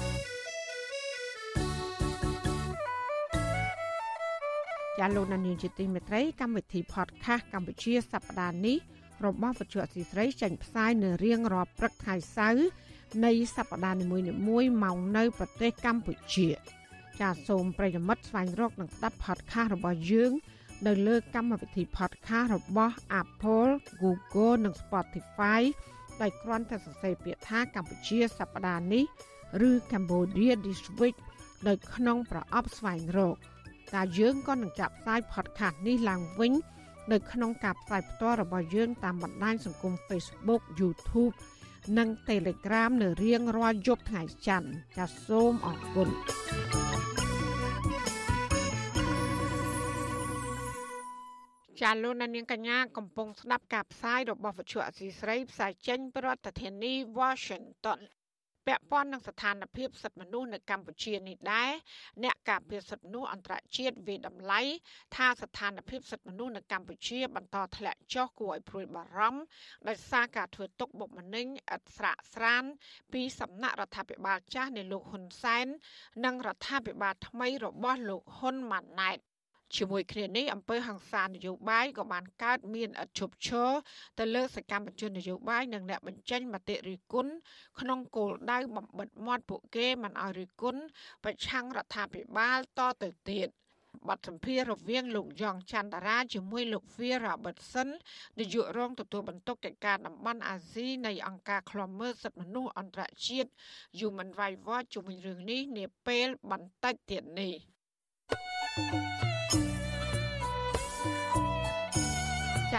[4.98, 8.78] ចាលោកនានីជាទីមេត្រីកម្មវិធី podcast កម្ពុជាសប្តាហ៍នេះ
[9.24, 12.66] របស់វិទ្យុអសីស្រីចេញផ្សាយនៅរៀងរាល់ព្រឹកថ្ងៃសៅរ៍
[13.24, 16.48] នៃសប្តាហ៍នីមួយៗម៉ោងនៅប្រទេសកម្ពុជា
[17.20, 20.32] ចាសូមប្រិយមិត្តស្វែងរកនិងស្ដាប់ podcast របស់យើង
[20.86, 23.70] នៅលើកម្មវិធី podcast របស់ Apple,
[24.02, 25.60] Google និង Spotify
[26.20, 29.04] ដោយគ្រាន់តែសរសេរពាក្យថាកម្ពុជាសប្តាហ៍នេះ
[29.68, 31.16] ឬ Cambodia this week
[31.66, 33.36] ដោយក្នុងប្រអប់ស្វែងរក
[33.94, 36.52] តែយើងក៏នឹងចាប់ផ្សាយ podcast នេះឡើងវិញ
[37.12, 41.34] នៅក្នុងការផ្សាយផ្ទាល់របស់យើង តាមបណ្ដាញសង្គម Facebook YouTube
[41.98, 46.08] និង Telegram នៅរៀងរាល់យប់ថ្ងៃច័ន្ទចាសសូមអរគុណ
[51.80, 58.00] ចាលោកនាងកញ្ញាកំពុងស្ដាប់ការផ្សាយរបស់វិទ្យុអសីស្រីផ្សាយចេញពីរដ្ឋធានី Washington
[58.66, 61.70] ពាក់ព័ន្ធនឹងស្ថានភាពសិទ្ធិមនុស្សនៅកម្ពុជានេះដែរ
[62.24, 64.60] អ្នកការពារសិទ្ធិមនុស្សអន្តរជាតិវិតម្លៃ
[65.16, 69.42] ថាស្ថានភាពសិទ្ធិមនុស្សនៅកម្ពុជាបន្តធ្លាក់ចុះគួរឲ្យព្រួយបារម្ភ
[69.88, 72.64] ដោយសារការធ្វើទុកបុកម្នេញឥតស្រាកស្រាន
[73.12, 75.66] ពីសំណាក់រដ្ឋាភិបាលចាស់នៃលោកហ៊ុនសែន
[76.24, 79.18] និងរដ្ឋាភិបាលថ្មីរបស់លោកហ៊ុនម៉ាណែត
[79.76, 83.70] ជាមួយគ្នានេះអំពើហ ংস ានយោបាយក៏បានកើតមានឥតឈប់ឈរ
[84.18, 87.32] ទៅលើសកម្មជននយោបាយនិងអ្នកបញ្ចេញមតិរិះគន់
[87.80, 90.80] ក្នុងគោលដៅបំបិតមាត់ពួកគេមិនឲ្យរិះគន់
[91.24, 93.48] ប្រឆាំងរដ្ឋាភិបាលតទៅទៀត
[94.08, 97.88] បទសម្ភាសរវាងលោកយ៉ងច័ន្ទរាជាមួយលោក Phil Robertson
[98.38, 103.50] នាយករងទទួលបន្ទុកកិច្ចការតំបន់អាស៊ីនៃអង្គការឃ្លាំមើលសិទ្ធិមនុស្សអន្តរជាតិ
[103.98, 107.54] Human Rights Watch ជាមួយរឿងនេះនាពេលបន្តិចទៀតនេះ
[108.76, 109.29] thank you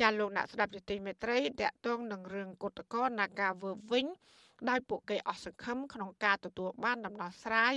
[0.00, 4.06] ចាលោកអ្នកស្ដាប់យុតិមេត្រីតកតងនឹងរឿងគុតកោនាការវើវិញ
[4.68, 7.74] ដោយពួកគេអស់សង្ឃឹមក្នុងការទទួលបានដំណោះស្រាយ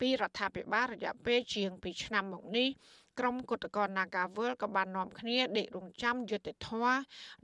[0.00, 2.68] ពីរដ្ឋាភិបាលរយៈពេលជាង2ឆ្នាំមកនេះ
[3.18, 6.88] ក្រុមគុតកោ Nagawal ក៏បាននាំគ្នាដេករងចាំយុទ្ធធរ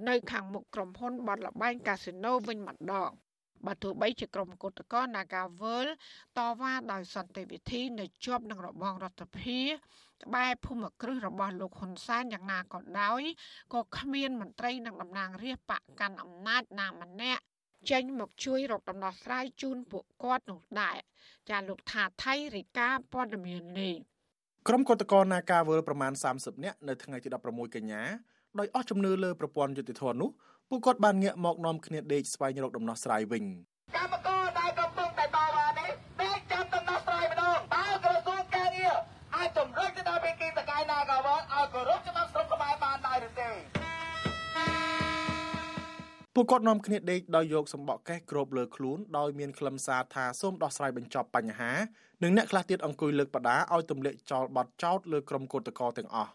[0.09, 3.11] នៅខាងមុខក្រុមហ៊ុនបនលបែងកាស៊ីណូវិញម្ដង
[3.67, 5.87] បើទោះបីជាក្រុមកោតក្រ Nagawal
[6.39, 13.23] តវ៉ាដោយសន្តិវិធីនៅជាប់នឹងរបងរដ្ឋាភិបាលក្បែរភូមិគ្រឹះរបស់លោកហ៊ុនសែនយ៉ាងណាក៏ដោយ
[13.75, 17.43] ក៏គ្មានមន្ត្រីនិងតំណាងរាស្ត្របកកាន់អំណាចណាម្នាក់
[17.91, 20.99] ចេញមកជួយរកដំណោះស្រាយជូនពួកគាត់នោះដែរ
[21.51, 23.95] ចាលោកថាថៃរិកាព័ត៌មាននេះ
[24.69, 28.03] ក្រុមកតកនាការវើលប្រមាណ30នាក់នៅថ្ងៃទី16កញ្ញា
[28.59, 30.31] ដោយអស់ជំនឿលើប្រព័ន្ធយុតិធម៌នោះ
[30.71, 33.45] ពួកគាត់បានងាកមកនាំគ្នាដេកស្វែងរកដំណោះស្រាយវិញ
[33.97, 35.91] កម្មករដែលកំពុងតែតវ៉ានេះ
[36.23, 38.95] ដេកចាំដំណោះស្រាយម្ដងតើក្រសួងការងារ
[39.37, 43.51] អាចជំរុញទៅដល់វិគីសកាយណាកាវតឲ្យគោរពច្បាប់ស្រុកខ្មែរបានដែរឬទេ
[46.35, 51.73] ពួកគាត់នាំគ្នាដេកដោយយកសម្បកកេះគ្របលើខ្លួនដោយមានខ្លឹមសារថាសូមដោះស្រាយបញ្ចប់បញ្ហា
[52.23, 56.33] និងអ្នកខ្លះទៀតអង្គុយលើកបដាឲ្យទម្លាក់ចោលបទចោតលើក្រុមកោតក្រទាំងអស់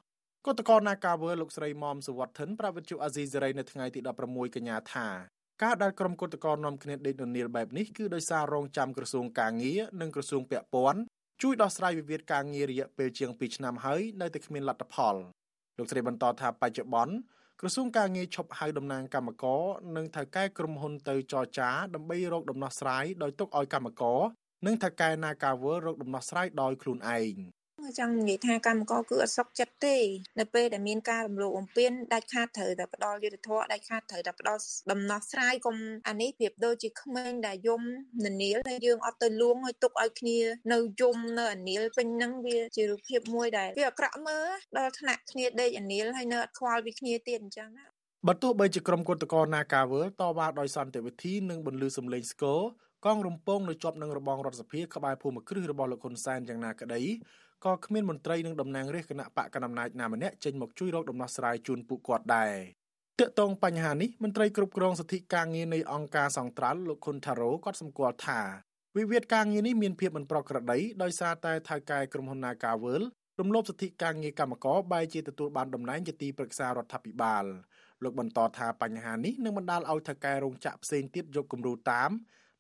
[0.48, 5.08] គណៈករនាការវើលោកស្រីមុំសុវត្ថិនប្រាវិទ្យុអាស៊ីសេរីនៅថ្ងៃទី16កញ្ញាថា
[5.64, 11.02] ការដែលក្រុមគណៈករនាំគ្នាដេកននៀលបែបនេះគឺដោយសាររងចាំក្រសួងកាងារនិងក្រសួងពាក់ព័ន្ធ
[11.42, 15.16] ជួយដោះស្រាយវិវាទការងាររយៈពេលជាង2ឆ្នាំហើយនៅតែគ្មានលទ្ធផល
[15.78, 17.14] លោកស្រីបន្តថាបច្ចុប្បន្ន
[17.60, 19.62] ក្រសួងការងារឈប់ហៅតំណាងកម្មករ
[19.96, 24.20] និងថៅកែក្រុមហ៊ុនទៅចរចាដើម្បីរកដំណោះស្រាយដោយទុកឲ្យកម្មករ
[24.66, 27.36] និងថៅកែ Nagawer រកដំណោះស្រាយដោយខ្លួនឯង
[28.00, 29.98] ចង់និយាយថាកម្មករគឺអត់សុខចិត្តទេ
[30.40, 34.62] នៅពេលដែលមានការរំលោភបំពានដាច់ខាតត្រូវតែផ្ដល់យុត្តិធម៌ដាច់ខាតត្រូវតែផ្ដល់
[34.92, 35.76] ដំណោះស្រាយកុំ
[36.08, 37.82] អានេះប្រៀបដូចជាក្មេងដែលយំ
[38.26, 40.38] ននាលហើយយើងអត់ទៅលួងឲ្យទុកឲ្យគ្នា
[40.74, 47.86] នៅយំនៅអានាលពេញហ្នឹងវាជារូបភាពមួយដែលវាអាក្រក់មើលដល់ថ្នាក់គ្នាដេកអានាលហើយនៅអត់ខ្វល់ពីគ្នាទៀតអញ្ចឹងណា
[48.28, 52.62] បើទោះបីជាក្រុមគឧតកោនាការវើតវ៉ាដោយសន្តិវិធីនិងបន្លឺសម្លេងស្គរ
[53.06, 57.02] កងរំពងនៅជាប់នឹងរបងរដ្ឋសភាក្បែរភូមិគ្រឹះរបស់លោកហ៊ុនសែនយ៉ាងណាក្តី
[57.66, 62.54] ក៏គ្មានមន្ត្រីនិងតំណាងរាស្ត្រគណៈបកកណ្ដាលអំណាចណាម្នាក់ចេញមកជួយរកដំណោះស្រាយជូនពួកគាត់ដែរ
[63.20, 68.42] ទាក់ទងបញ្ហានេះមន្ត្រីគ្រប់គ្រងសិទ្ធិការងារនៃអង្គការសង្ត្រាល់លោកខុនថារ៉ូគាត់សម្គាល់ថា
[68.98, 73.04] វិវាទការងារនេះមានភាពមិនប្រក្រតីដោយសារតែថៅកែក្រុមហ៊ុន Nagavel
[73.40, 77.46] រំលោភសិទ្ធិការងារកម្មករបែរជាទទួលបានតំណែងជាទីប្រឹក្សារដ្ឋាភិបាល
[78.04, 82.10] លោកបន្តថាបញ្ហានេះនឹងបណ្ដាលឲ្យថៅកែរោងចក្រផ្សេងទៀតយកគំរូតាម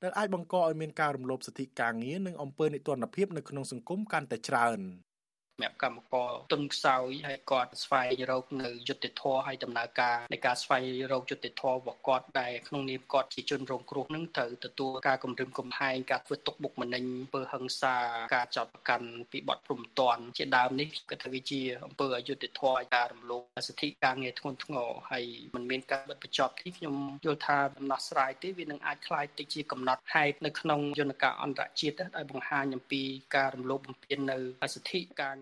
[0.03, 4.79] ដែលអាចបង្កឲ្យមានការរំលោភសិទ្ធិការងារនិងអំពើនិទានភាពនៅក្នុងសង្គមកាន់តែច្រើន។
[5.58, 10.82] សម្រាប់កម្មករទុនខ្សោយហើយគាត់ស្វែងរកនៅយុត្តិធម៌ហើយដំណើរការនៃការស្វែង
[11.12, 17.96] រកយុត្តិធម៌របស់គាត់ដែលក្នុងនាមគាត់ជាជនរងគ្រោះនឹងត្រូវទទួលការគំរាមកំហែងការធ្វើទុកបុកម្នេញអំពើហិង្សា
[18.36, 25.24] ការចាប់ប្រកាន់ពីបទព្រំទាន់ជាដើមនេះគាត់ថាវាជាអំពើអយុត្តិធម៌ការរំលោភសិទ្ធិការងារធ្ងន់ធ្ងរហើយ
[25.54, 26.94] มันមានការបិទបញ្ចប់ទីខ្ញុំ
[27.24, 33.02] យល់ថាដំណោះស្រាយទេវានឹងអាចคล้ายទៅជាកំណត់ហេតុនៅក្នុងយន្តការអន្តរជាតិដែលបង្ហាញអំពី
[33.36, 34.38] ការរំលោភបំពាននៅ
[34.74, 35.34] សិទ្ធិការ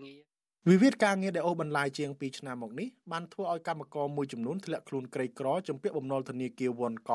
[0.70, 7.12] វិវាទការងារដែលអូសបន្លាយជាង2ឆ្នាំមកនេះបានធ្វើឲ្យកម្មករមួយចំនួនធ្លាក់ខ្លួនក្រីក្រជំពាក់បំណុលធនាគារវ៉ុនក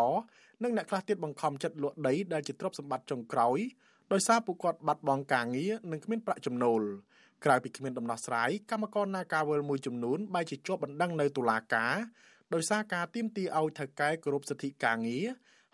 [0.63, 3.57] និងអ្នកខ្លះទៀតបង្ខំចិត្តលក់ដីដែលជាទ្រព្យសម្បត្តិចុងក្រោយ
[4.13, 6.81] ដោយសារពួកគាត់បាត់បង់ការងារនិងគ្មានប្រាក់ចំណូល
[7.45, 11.95] ក្រៅពីគ្មានដំណោះស្រាយកម្មករ Nagavel មួយចំនួនបែរជាជាប់បណ្ដឹងនៅតុលាការ
[12.53, 15.25] ដោយសារការទាមទារឲ្យថៅកែគោរពសិទ្ធិការងារ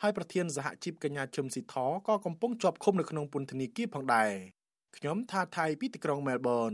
[0.02, 1.76] ហើយប្រធានសហជីពកញ្ញាជឹមស៊ីធ
[2.08, 4.32] ក៏កំពុងជាប់ឃុំនៅក្នុងពន្ធនាគារផងដែរ
[4.98, 6.74] ខ្ញុំថាថៃពីទីក្រុងមែលប៊ន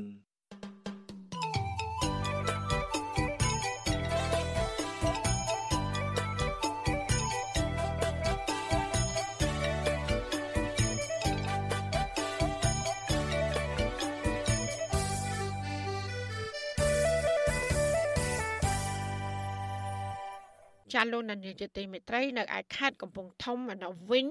[21.00, 24.26] ចាលោកនានីជាទីមេត្រីនៅឯខេត្តកំពង់ធំឯនោះវិញ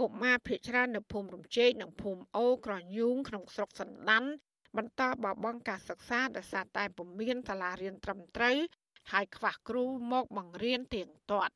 [0.00, 4.24] កុមារភ័យច្រើននៅភូមិរំជែកនិងភូមិអូក្រញូងក្នុងស្រុកសណ្ដាន
[4.76, 8.56] បន្តបបង់ការសិក្សាដោយសារតែពុំមានសាលារៀនត្រឹមត្រូវ
[9.12, 11.54] ហើយខ្វះគ្រូមកបង្រៀនទៀងទាត់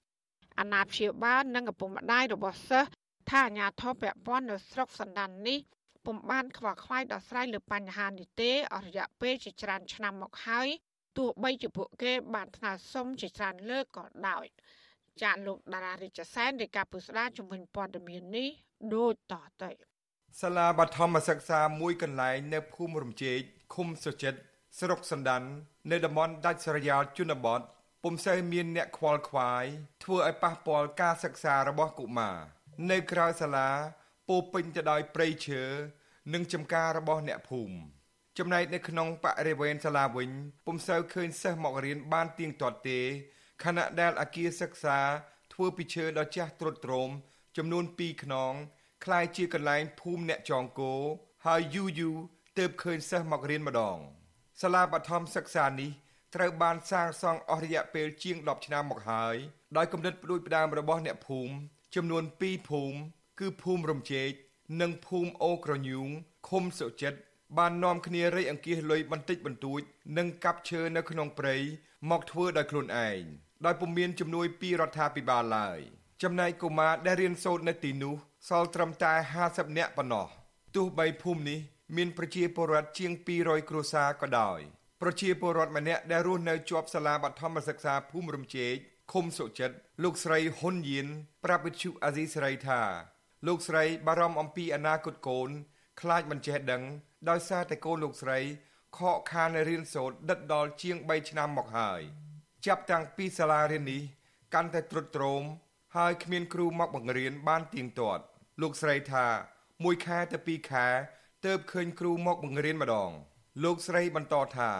[0.61, 2.91] អាណាព្យាបាលនិងឪពុកម្ដាយរបស់សិស្ស
[3.31, 5.59] ថាអាញាធរពពាន់នៅស្រុកសណ្ដាននេះ
[6.05, 10.69] ពុំបានខ្វល់ខ្វាយដោះស្រាយលើបញ្ហានេះទេអស់រយៈពេលជាច្រើនឆ្នាំមកហើយ
[11.17, 14.45] ទោះបីជាពួកគេបានថ្នើសុំជាច្រើនលើកក៏ដោយ
[15.23, 18.49] ចាលោកតារារិជសែនរាយការណ៍ពុស្ដាជំនាញព័ត៌មាននេះ
[18.95, 19.71] ដូចតទៅ
[20.41, 23.39] សាលាបឋមសិក្សាមួយកន្លែងនៅភូមិរំជែក
[23.75, 24.41] ឃុំសុចិត្ត
[24.79, 25.43] ស្រុកសណ្ដាន
[25.91, 27.61] នៅតំបន់ដាច់ស្រយាលជនបទ
[28.03, 29.65] ពុំសូវមានអ្នកខ្វល់ខ្វាយ
[30.05, 32.37] ធ្វើឲ្យប៉ះពាល់ការសិក្សារបស់កុមារ
[32.91, 33.69] នៅក្រៅសាលា
[34.29, 35.63] ពោពេញទៅដោយព្រៃឈើ
[36.33, 37.96] និងចំការរបស់អ្នកភូមិ
[38.38, 40.30] ចំណែកនៅក្នុងបរិវេណសាលាវិញ
[40.66, 43.00] ពុំសូវឃើញសិស្សមករៀនបានទៀងទាត់ទេ
[43.64, 45.00] ខណៈដែលអគារសិក្សា
[45.54, 47.10] ធ្វើពីឈើដ៏ចាស់ទ្រុឌទ្រោម
[47.58, 48.54] ចំនួន2ខ្នង
[49.06, 50.94] คล้ายជាកន្លែងភូមិអ្នកចងគោ
[51.46, 52.18] ហើយយូរយូរ
[52.58, 53.98] ទើបឃើញសិស្សមករៀនម្ដង
[54.62, 55.92] សាលាបឋមសិក្សានេះ
[56.36, 59.36] ត្រូវបាន សាងសង់អស់រយៈពេលជាង10ឆ្នាំមកហើយ
[59.78, 61.54] ដោយគំនិតផ្ដួចផ្ដើមរបស់អ្នកភូមិ
[61.96, 62.98] ចំនួន2ភូមិ
[63.40, 64.32] គឺភូមិរំជែក
[64.82, 66.08] និងភូមិអូក្រញូង
[66.50, 67.20] ឃុំសុចិត្ត
[67.59, 69.81] បាននាំគ្នារៃអង្គាសលុយបន្តិចបន្តួច
[70.19, 71.57] និងកាប់ឈើនៅក្នុងព្រៃ
[72.11, 73.23] មកធ្វើដោយខ្លួនឯង
[73.65, 75.79] ដោយពុំមានជំនួយពីរដ្ឋាភិបាលឡើយ
[76.23, 78.15] ចំណែកកុមារដែលរៀនសូត្រនៅទីនោះ
[78.49, 79.13] សល់ត្រឹមតែ
[79.45, 80.27] 50នាក់ប៉ុណ្ណោះ
[80.77, 81.59] ទោះបីភូមិនេះ
[81.97, 84.59] មានប្រជាពលរដ្ឋជាង200គ្រួសារក៏ដោយ
[85.03, 88.75] ប្រជាពលរដ្ឋម្នាក់ដែលរស់នៅជាប់សាលាបឋមសិក្សាភូមិរំជែក
[89.13, 91.07] ឃុំសុចិត្តលោកស្រីហ៊ុនយៀន
[91.45, 92.81] ប្រាប់វិទ្យុអាស៊ីសេរីថា
[93.47, 95.51] លោកស្រីបារម្ភអំពីអនាគតកូន
[96.01, 96.83] ខ្លាចមិនចេះដឹង
[97.29, 98.39] ដោយសារតែកូនលោកស្រី
[98.97, 102.01] ខកខានរៀនសូត្រដិតដល់ជាង3ឆ្នាំមកហើយ
[102.67, 104.03] ចាប់តាំងពីសាលារៀននេះ
[104.55, 105.43] កាន់តែទ្រុឌទ្រោម
[105.97, 108.23] ហើយគ្មានគ្រូមកបង្រៀនបានទៀងទាត់
[108.63, 109.27] លោកស្រីថា
[109.85, 110.87] មួយខែទៅពីរខែ
[111.47, 113.11] ទើបឃើញគ្រូមកបង្រៀនម្ដង
[113.65, 114.71] លោកស្រីបន្តថា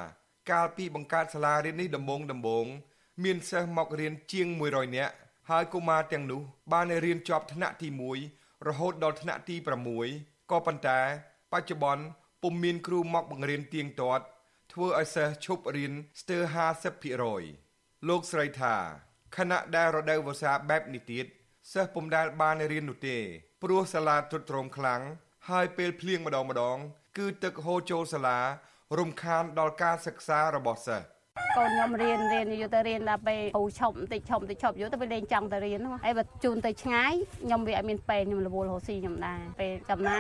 [0.51, 2.67] កាលពីបង្កើតសាលារៀននេះដំបូងដំបូង
[3.25, 5.15] មានសិស្សមករៀនជាង100នាក់
[5.51, 7.89] ហើយកុមារទាំងនោះ បានរៀនជាប់ថ្នាក់ទី
[8.29, 9.57] 1រហូតដល់ថ្នាក់ទី
[10.03, 11.01] 6ក៏ប៉ុន្តែ
[11.53, 12.05] បច្ចុប្បន្ន
[12.43, 14.25] ពុំមានគ្រូមកបង្រៀនទៀងទាត់
[14.73, 16.43] ធ្វើឲ្យសិស្សឈប់រៀនស្ទើរ
[17.27, 18.75] 50%លោកស្រីថា
[19.37, 21.27] ខណៈដែលរដូវវស្សាបែបនេះទៀត
[21.73, 23.19] សិស្សពុំដែលបានរៀននោះទេ
[23.63, 25.03] ព្រោះសាលាទ្រុឌទ្រោមខ្លាំង
[25.49, 26.79] ហើយពេលភ្លៀងម្ដងម្ដង
[27.19, 28.39] គឺទឹកហូរចូលសាលា
[28.99, 31.07] រំខានដល់ការសិក្សារបស់សិស្ស
[31.57, 37.13] កូនខ្ញុំរៀនរៀនយកទៅរៀនដល់ពេលហូរឈប់បន្តិចឈប់បន្តិចឈប់យកទៅពេលលេងចង់ទៅរៀនហ្នឹងហើយបើជូនទៅឆ្ងាយ
[37.43, 40.17] ខ្ញុំវាអត់មានពេលខ្ញុំរវល់រស់ស៊ីខ្ញុំដែរពេលចំណា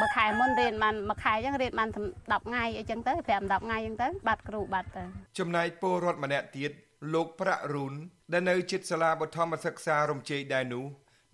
[0.00, 5.04] បើខែមុនរៀនបានមួយខែអញ្ចឹងរៀនបាន10ថ្ងៃអីចឹងទៅ5 10ថ្ងៃអញ្ចឹងទៅបាត់គ្រូបាត់ទៅ
[5.38, 6.70] ចំណែកពលរដ្ឋម្នាក់ទៀត
[7.14, 7.94] លោកប្រាក់រូន
[8.32, 10.84] ដែលនៅជិតសាលាបឋមសិក្សារំជ័យដែរនោះ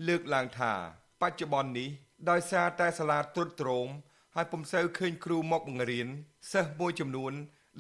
[0.09, 0.73] លើកឡើងថា
[1.23, 1.89] បច្ចុប្បន្ននេះ
[2.31, 3.89] ដោយសារតែសាលាទ្រុឌទ្រោម
[4.35, 6.09] ហើយពុំសូវឃើញគ្រូមកបង្រៀន
[6.53, 7.33] សិស្សមួយចំនួន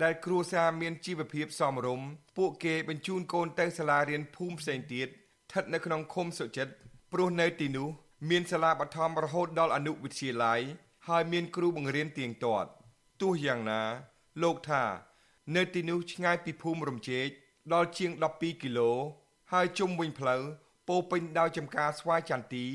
[0.03, 6.73] ដែលគ្រួសារមានជីវភាពសមរម្យពួកគេបញ្ជូនកូនទៅសាលារៀនភូមិផ្សេងទៀតស្ថិតនៅក្នុងឃុំសុចិត្ត
[7.13, 7.89] ព្រោះនៅទីនោះ
[8.31, 10.61] មានសាលាបឋមរហូតដល់អនុវិទ្យាល័យ
[11.09, 12.69] ហើយមានគ្រូបង្រៀនទៀងទាត់
[13.21, 13.83] ទោះយ៉ាងណា
[14.43, 14.85] លោកថា
[15.57, 17.29] នៅទីនោះឆ្ងាយពីភូមិរំជែក
[17.75, 18.93] ដល់ជាង12គីឡូ
[19.53, 20.43] ហើយជុំវិញផ្លូវ
[20.89, 22.67] ពោពេញដោយចំការស្វាយចន្ទី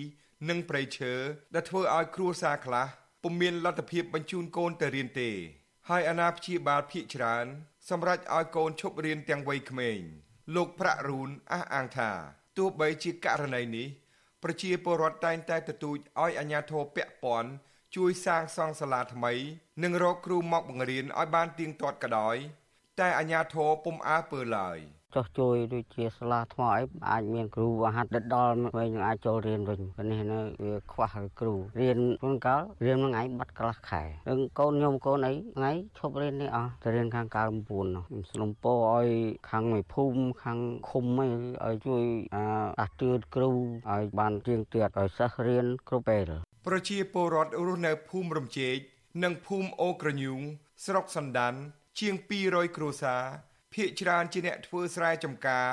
[0.50, 1.14] និងព្រៃឈើ
[1.54, 2.88] ដែលធ្វើឲ្យគ្រួសារខ្លះ
[3.24, 5.32] ពុំមានលទ្ធភាពបញ្ជូនកូនទៅរៀនទេ
[5.90, 7.46] ហើយអាណាព្យាបាលភ ieck ច្រើន
[7.90, 10.00] សម្រាប់ឲ្យកូនឈប់រៀនទាំងវ័យក្មេង
[10.56, 12.12] លោកប្រាក់រូនអះអាងថា
[12.58, 13.88] ទោះបីជាករណីនេះ
[14.44, 17.52] ប្រជាពលរដ្ឋតែងតែទទូចឲ្យអាជ្ញាធរពាក់ព័ន្ធ
[17.96, 19.34] ជួយសាងសង់សាលាថ្មី
[19.84, 22.36] និងរកគ្រូមកបង្រៀនឲ្យបានទៀងទាត់ក៏ដោយ
[23.00, 24.78] តែអាជ្ញាធរពុំអើពើឡើយ។
[25.16, 39.08] ចោះជួយដូចជាសាលាថ្មអីអាចមានគ្រូអាហាត់ដិតដល់វិញនឹងអាចចូលរៀនវិញព្រោះនេះនៅវាខ្វះគ្រូរៀនជួនកាលរៀនមួយថ្ងៃបាត់កន្លះខែនឹងកូនខ្ញុំកូនអីថ្ងៃឈប់រៀននេះអស់ទៅរៀនខាង9នោះខ្ញុំស្នំពោឲ្យ
[39.50, 40.60] ខាងមួយភូមិខាង
[40.90, 41.30] ឃុំអី
[41.66, 42.04] ឲ្យជួយ
[42.36, 43.52] អាទឿនគ្រូ
[43.92, 46.30] ឲ្យបានទៀងទាត់ឲ្យសិស្សរៀនគ្រប់ពេល
[46.66, 48.78] ប្រជាពលរដ្ឋរស់នៅភូមិរំជែក
[49.24, 50.42] និងភូមិអូក្រញូង
[50.86, 51.54] ស្រុកសណ្ដាន
[52.00, 53.24] ជាង200គ្រួសារ
[53.78, 55.68] ភ ieck ច្រើនជាអ្នកធ្វើស្រែចម្ការ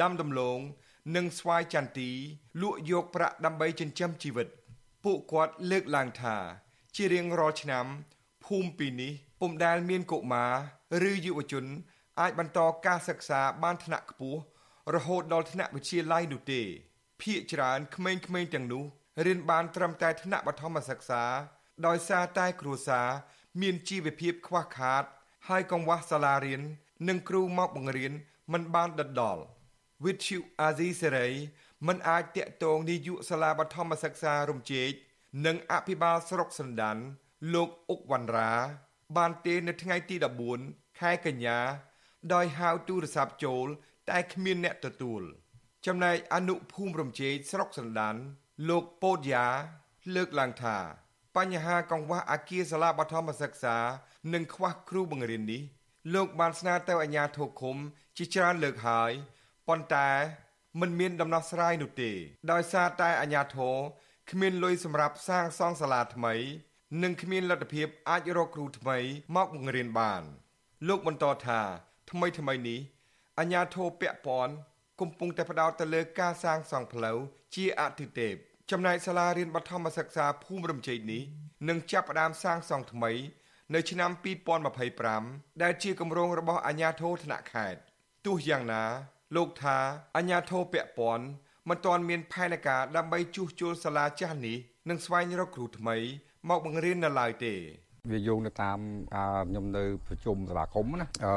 [0.00, 0.60] ដាំដំឡូង
[1.16, 2.10] និងស្វាយចន្ទី
[2.62, 4.48] លក់យកប្រាក់ដើម្បីចិញ្ចឹមជីវិត
[5.04, 6.36] ពួកគាត់លើកឡើងថា
[6.96, 7.86] ជារៀងរាល់ឆ្នាំ
[8.44, 11.64] ភូមិពីនេះពុំដែលមានកុមារឬយុវជន
[12.20, 14.40] អាចបន្តការសិក្សាបានថ្នាក់ខ្ពស់
[14.94, 16.62] រហូតដល់ថ្នាក់វិទ្យាល័យនោះទេ
[17.20, 18.84] ភ ieck ច្រើនក្មេងៗទាំងនោះ
[19.26, 21.24] រៀនបានត្រឹមតែថ្នាក់បឋមសិក្សា
[21.86, 23.08] ដោយសារតែគ្រួសារ
[23.60, 25.04] មានជីវភាពខ្វះខាត
[25.48, 26.62] ហើយកង្វះសាលារៀន
[27.08, 28.12] និងគ្រូមកបង្រៀន
[28.52, 29.42] មិនបានដិតដល់
[30.04, 31.28] វិទ្យុអាស៊ីសេរី
[31.86, 34.90] មិនអាចតាក់ទងនាយកសាលាបឋមសិក្សារំជែក
[35.46, 36.96] និងអភិបាលស្រុកសណ្ដាន
[37.54, 38.52] លោកអុកវណ្ណរា
[39.16, 40.16] បានទេនៅថ្ងៃទី
[40.58, 41.58] 14ខែកញ្ញា
[42.34, 43.66] ដោយហៅទូរស័ព្ទចូល
[44.10, 45.22] តែគ្មានអ្នកទទួល
[45.86, 48.14] ចំណែកអនុភូមិរំជែកស្រុកសណ្ដាន
[48.68, 49.46] លោកពោតយ៉ា
[50.14, 50.76] លើកឡើងថា
[51.36, 53.76] បញ្ហាកង្វះអាគារសាលាបឋមសិក្សា
[54.32, 55.62] និងខ្វះគ្រូបង្រៀននេះ
[56.14, 57.76] លោកបានស្នើទៅអាជ្ញាធរឃុំ
[58.16, 59.12] ជាច្រើនលើកហើយ
[59.68, 60.10] ប៉ុន្តែ
[60.80, 62.10] មិនមានដំណោះស្រាយនោះទេ
[62.52, 63.76] ដោយសារតែអាជ្ញាធរ
[64.30, 66.34] គ្មានលុយសម្រាប់សាងសង់សាលាថ្មី
[67.02, 68.98] និងគ្មានលទ្ធភាពអាចរកគ្រូថ្មី
[69.36, 70.22] មកបង្រៀនបាន
[70.88, 71.60] លោកបន្តថា
[72.10, 72.80] ថ្មីថ្មីនេះ
[73.38, 74.54] អាជ្ញាធរពាក់ព័ន្ធ
[75.00, 77.18] កំពុងតែផ្ដោតទៅលើការសាងសង់ផ្លូវ
[77.54, 78.34] ជាអតិទេព
[78.70, 81.22] ចំណែកសាលារៀនបឋមសិក្សាភូមិរំជ័យនេះ
[81.68, 83.12] នឹងចាប់ផ្ដើមសាងសង់ថ្មី
[83.74, 84.10] នៅឆ្នាំ
[84.86, 87.80] 2025ដែលជាគម្រោងរបស់អាជ្ញាធរថ្នាក់ខេត្ត
[88.26, 88.84] ទោះយ៉ាងណា
[89.36, 89.78] លោកថា
[90.16, 91.26] អាជ្ញាធរពាក់ព័ន្ធ
[91.68, 94.56] មិនទាន់មានផែនការដើម្បីជួសជុលសាលាចាស់នេះ
[94.88, 95.96] និងស្វែងរកគ្រូថ្មី
[96.48, 97.54] មកបង្រៀននៅឡើយទេ
[98.12, 98.78] វាយោងទៅតាម
[99.48, 101.32] ខ្ញុំនៅប្រជុំសាលាគុំណាអឺ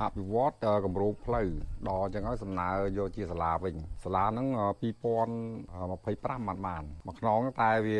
[0.00, 0.52] អភិវឌ្ឍ
[0.84, 1.48] គម្រោងផ្លូវ
[1.88, 2.68] ដល់អញ្ចឹងហើយសំណើ
[2.98, 3.74] យកជាសាលាវិញ
[4.04, 4.46] សាលាហ្នឹង
[4.82, 7.98] 2025បានបានមួយខ្នងតែវា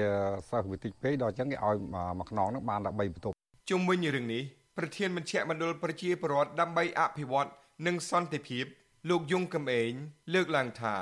[0.48, 1.76] សិស្សវាតិចពេកដល់អញ្ចឹងគេឲ្យ
[2.18, 3.33] មួយខ្នងហ្នឹងបានតែ3បន្ទប់
[3.70, 4.42] ជុំវិញរឿងនេះ
[4.76, 7.50] ប្រធានមជ្ឈមណ្ឌលប្រជាពលរដ្ឋដើម្បីអភិវឌ្ឍ
[7.86, 8.64] និងសន្តិភាព
[9.08, 9.92] លោកយងកំឯង
[10.34, 10.96] លើកឡើងថា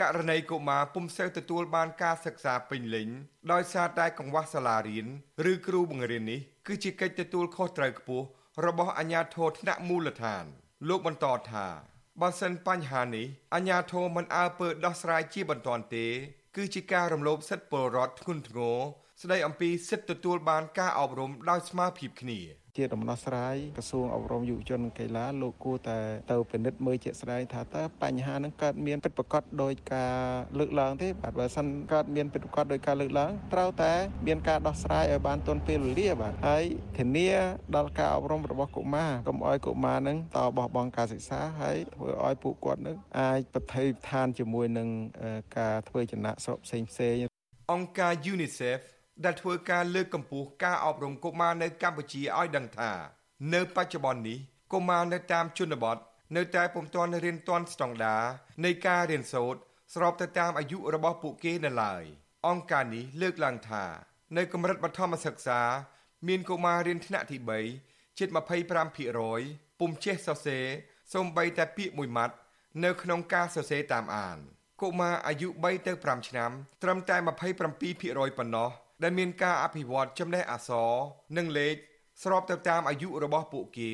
[0.00, 3.08] ករណីកុមារពុំសូវទទួលបានការសិក្សាពេញលេញ
[3.52, 5.06] ដោយសារតែកង្វះសាលារៀន
[5.52, 8.26] ឬគ្រូបង្រៀននេះគឺជាកិច្ចទទួលខុសត្រូវខ្ពស់
[8.66, 10.44] របស់អាជ្ញាធរថ្នាក់មូលដ្ឋាន
[10.88, 11.66] លោកបន្តថា
[12.20, 16.06] បើសិនបញ្ហានេះអាជ្ញាធរមិនអើពើដោះស្រាយជាបន្ទាន់ទេ
[16.56, 18.60] គឺជាការរំលោភសិទ្ធិពលរដ្ឋធ្ងន់ធ្ងរ
[19.22, 22.40] ស្ដីអំពីសិទ្ធិទទួលបានការអប់រំដោយស្មើភាពគ្នា។
[22.76, 25.98] ជាដំណោះស្រាយក្រសួងអប់រំយុវជននិងកីឡាលោកគួរតែ
[26.30, 30.14] ទៅពិនិត្យមើលជាក់ស្ដែងថាតើបញ្ហានឹងកើតមានពិតប្រាកដដោយការ
[30.58, 33.92] លើកឡើងទេបាទបើសិនកើតមានពិតប្រាកដដោយការលើកឡើងត្រូវតែ
[34.26, 36.64] មានការដោះស្រាយឲ្យបានទាន់ពេលវេលាបាទហើយ
[36.98, 37.30] ធានា
[37.76, 44.88] ដល់ការអប់រំរបស់កុមារកុំឲ្យកុមារនឹងតបោះបង់ការសិក្សាហើយធ្វើឲ្យពួកគាត់នឹងអាចប្រថុយឋានជាមួយនឹង
[45.58, 47.14] ការធ្វើចំណាក់ស្រុកផ្សេងផ្សេង
[47.72, 48.80] អង្គការ UNICEF
[49.24, 52.90] ដែលធ្វើការលើកកម្ពស់ការអប់រំកុមារនៅកម្ពុជាឲ្យដឹងថា
[53.54, 54.38] នៅបច្ចុប្បន្ននេះ
[54.72, 55.96] កុមារនៅតាមជនបទ
[56.36, 58.22] នៅតែពុំទាន់រៀនទាន់ស្តង់ដារ
[58.64, 59.60] នៃការរៀនសូត្រ
[59.94, 62.02] ស្របទៅតាមអាយុរបស់ពួកគេនៅឡើយ
[62.46, 63.84] អង្គការនេះលើកឡើងថា
[64.36, 65.60] នៅកម្រិតបឋមសិក្សា
[66.28, 67.36] មានកុមាររៀនថ្នាក់ទី
[67.78, 68.28] 3ជិត
[69.04, 70.66] 25%ពុំចេះសរសេរ
[71.12, 72.34] សូម្បីតែពាក្យមួយម៉ាត់
[72.84, 74.38] នៅក្នុងការសរសេរតាមអាន
[74.82, 76.50] កុមារអាយុ3ទៅ5ឆ្នាំ
[76.82, 77.16] ត្រឹមតែ
[77.80, 78.70] 27%ប៉ុណ្ណោះ
[79.02, 80.90] ដែលមានការអភិវឌ្ឍចំណេះអក្សរ
[81.36, 81.74] និងលេខ
[82.22, 83.92] ស្របទៅតាមអាយុរបស់ពួកគេ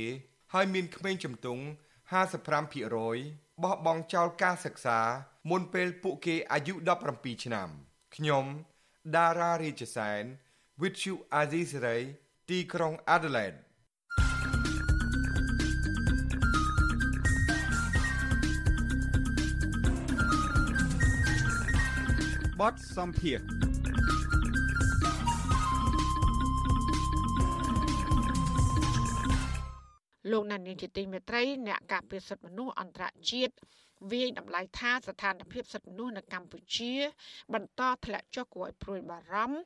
[0.53, 1.62] ហើយមានក្មេងជំទង់
[2.42, 4.98] 55%បោះបង់ចោលការសិក្សា
[5.50, 6.74] មុនពេលពួកគេអាយុ
[7.09, 7.68] 17ឆ្នាំ
[8.14, 8.44] ខ្ញុំ
[9.16, 10.22] ដារ៉ារាជសែន
[10.80, 12.00] With you Azisari
[12.48, 13.59] ទីក្រុង Adelaide
[22.61, 23.40] បទសំភារ
[30.33, 33.55] លោកណានីជាទីមេត្រីអ្នកការពារសិទ្ធិមនុស្សអន្តរជាតិ
[34.11, 36.93] វាយតម្លៃថាស្ថានភាពសិទ្ធិមនុស្សនៅកម្ពុជា
[37.55, 39.59] បន្តធ្លាក់ចុះគួរឲ្យព្រួយបារម្ភ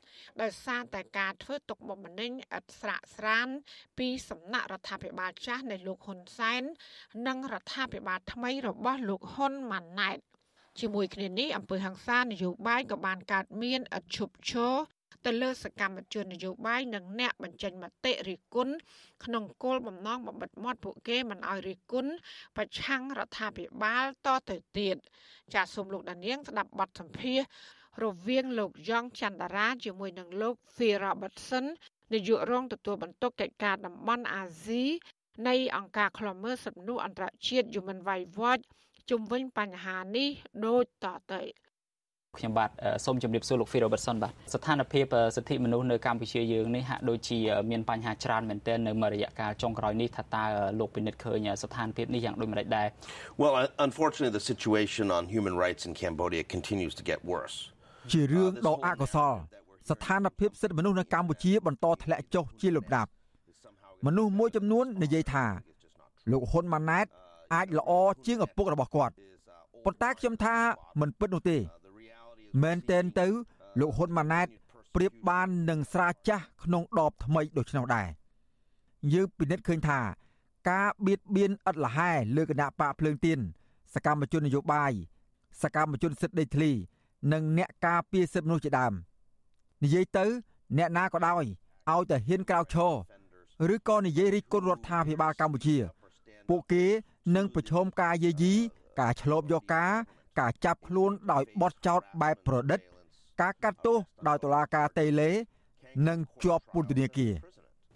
[0.43, 3.49] ដោយសារតែការធ្វើទុកបុកម្នេញឥតស្រាកស្រាន
[3.99, 6.63] ពីសំណាក់រដ្ឋាភិបាលចាស់នៃលោកហ៊ុនសែន
[7.27, 10.19] និងរដ្ឋាភិបាលថ្មីរបស់លោកហ៊ុនម៉ាណែត
[10.81, 14.75] ជាមួយគ្នានេះអង្គើហ ংস ានយោបាយក៏បានកើតមានឥតឈប់ឈរ
[15.25, 18.75] ទៅលើសកម្មជននយោបាយនិងអ្នកបញ្ចេញមតិរិះគន់
[19.25, 22.13] ក្នុងគោលបំណងបំបិទមាត់ពួកគេមិនឲ្យរិះគន់
[22.57, 24.97] ប្រឆាំងរដ្ឋាភិបាលតទៅទៀត
[25.55, 27.41] ចាសសូមលោកដានៀងស្ដាប់បទសម្ភាស
[28.05, 31.67] រវាងលោកយ៉ងច័ន្ទរាជាមួយនឹងលោក Phil Robertson
[32.13, 34.85] នាយករងទទួលបន្ទុកកិច្ចការតំបន់អាស៊ី
[35.49, 38.65] នៃអង្គការឃ្លាំមើលសិទ្ធិមនុស្សអន្តរជាតិ Human Rights Watch
[39.11, 40.29] ជុំវិញបញ្ហានេះ
[40.67, 41.43] ដូចតទៅ
[42.39, 42.71] ខ្ញុំបាទ
[43.05, 45.07] សូមជម្រាបសួរលោក Phil Robertson បាទស្ថានភាព
[45.37, 47.39] សិទ្ធិមនុស្សនៅកម្ពុជាយើងនេះហាក់ដូចជា
[47.71, 50.45] មានបញ្ហាច្រើនមែនទែននៅមួយរយៈកាលចុងក្រោយនេះថាតើ
[50.79, 52.87] លោកពិនិត្យឃើញស្ថានភាពនេះយ៉ាងដូចម្តេចដែរ
[53.43, 53.55] Well
[53.87, 57.57] unfortunately the situation on human rights in Cambodia continues to get worse
[58.13, 59.35] ជារឿងដ៏អកុសល
[59.91, 63.11] ស្ថានភាពសិទ្ធិមនុស្សនៅកម្ពុជាបន្តធ្លាក់ចុះជាលំដាប់
[64.07, 65.45] មនុស្សមួយចំនួននិយាយថា
[66.33, 67.07] លោកហ៊ុនម៉ាណែត
[67.55, 67.91] អាចល្អ
[68.27, 69.15] ជាងឪពុករបស់គាត់
[69.85, 70.55] ប៉ុន្តែខ្ញុំថា
[71.01, 71.59] មិនពិតនោះទេ
[72.63, 73.27] មែនតែនទៅ
[73.81, 74.49] លោកហ៊ុនម៉ាណែត
[74.95, 78.09] ប្រៀបបាននឹងស្រាចាស់ក្នុងដបថ្មីដូច្នោះដែរ
[79.13, 80.01] យើងពិនិត្យឃើញថា
[80.71, 83.39] ការបៀតបៀនឥតលហែលើគណៈបកភ្លើងទៀន
[83.95, 84.93] សកម្មជននយោបាយ
[85.63, 86.71] សកម្មជនសិទ្ធិដីធ្លី
[87.33, 88.93] និងអ្នកការពារសិទ្ធិមនុស្សជាដើម
[89.83, 90.27] និយាយទៅ
[90.79, 91.45] អ្នកណាក៏ដោយ
[91.93, 92.77] ឲ្យតែហ៊ានក្រោកឈ
[93.69, 95.77] រឬក៏និយាយរិះគន់រដ្ឋាភិបាលកម្ពុជា
[96.49, 96.85] ពួកគេ
[97.37, 98.55] នឹងប្រឈមការយាយី
[99.01, 99.93] ការឆ្លូបយកការ
[100.39, 102.81] ការចាប់ខ្លួនដោយបទចោទបែបប្រឌិត
[103.41, 103.97] ការកាត់ទោស
[104.29, 105.31] ដោយតុលាការតេឡេ
[106.09, 107.33] និងជាប់ពន្ធនាគារ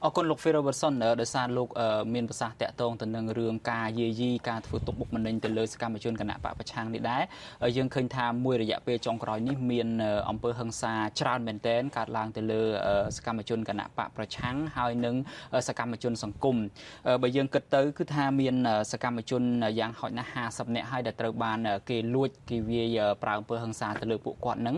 [0.05, 1.69] អរគុណលោក Phil Robertson ដោយសារលោក
[2.15, 7.23] មានប្រសាសន៍តាក់ទងទៅនឹងរឿងការយាយីការធ្វើទុកបុកម្នេញទៅលើសកម្មជនគណៈបកប្រឆាំងនេះដែរ
[7.77, 9.89] យើងឃើញថាមួយរយៈពេលចុងក្រោយនេះមាន
[10.29, 12.63] អង្គើហឹង្សាច្រើនមែនទែនកើតឡើងទៅលើ
[13.17, 15.15] សកម្មជនគណៈបកប្រឆាំងហើយនិង
[15.69, 16.57] សកម្មជនសង្គម
[17.23, 18.55] បើយើងគិតទៅគឺថាមាន
[18.93, 19.43] សកម្មជន
[19.79, 21.59] យ៉ាងហោចណាស់50នាក់ហើយដែលត្រូវបាន
[21.91, 24.77] គេលួចគេវាយប្រើអង្គើហឹង្សាទៅលើពួកគាត់នឹង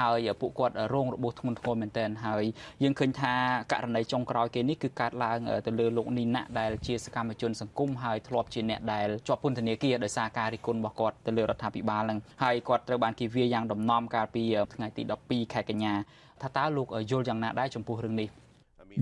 [0.00, 2.44] ហើយពួកគាត់រងរបួសធ្ងន់ធ្ងរមែនទែនហើយ
[2.82, 3.34] យើងឃើញថា
[3.72, 14.42] ករណីចុងក្រោយគេនេះគឺកើតឡើងទៅលើលោកនីណាដែលជាសកម្មជនសង្គមហើយធ្លាប់ជាអ្នកដែលជាប់ពន្ធនាគារដោយសារការរិះគន់របស់គាត់ទៅលើរដ្ឋាភិបាលនឹងហើយគាត់ត្រូវបានគេវាយយ៉ាងដំណំកាលពី
[14.74, 15.94] ថ្ងៃទី12ខែកញ្ញា
[16.42, 18.28] ថាតើលោកយល់យ៉ាងណាដែរចំពោះរឿងនេះ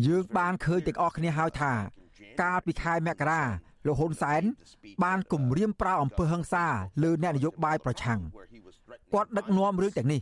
[0.06, 1.72] យើងបានឃើញទាំងអស់គ្នាហើយថា
[2.42, 3.42] កាលពីខែមករា
[3.86, 4.42] លោកហ៊ុនសែន
[5.04, 6.66] បានគម្រាមប្រើអំពើហិង្សា
[7.02, 8.20] លើអ្នកនយោបាយប្រឆាំង
[9.14, 10.20] គាត់ដឹកនាំរឿងទាំងនេះ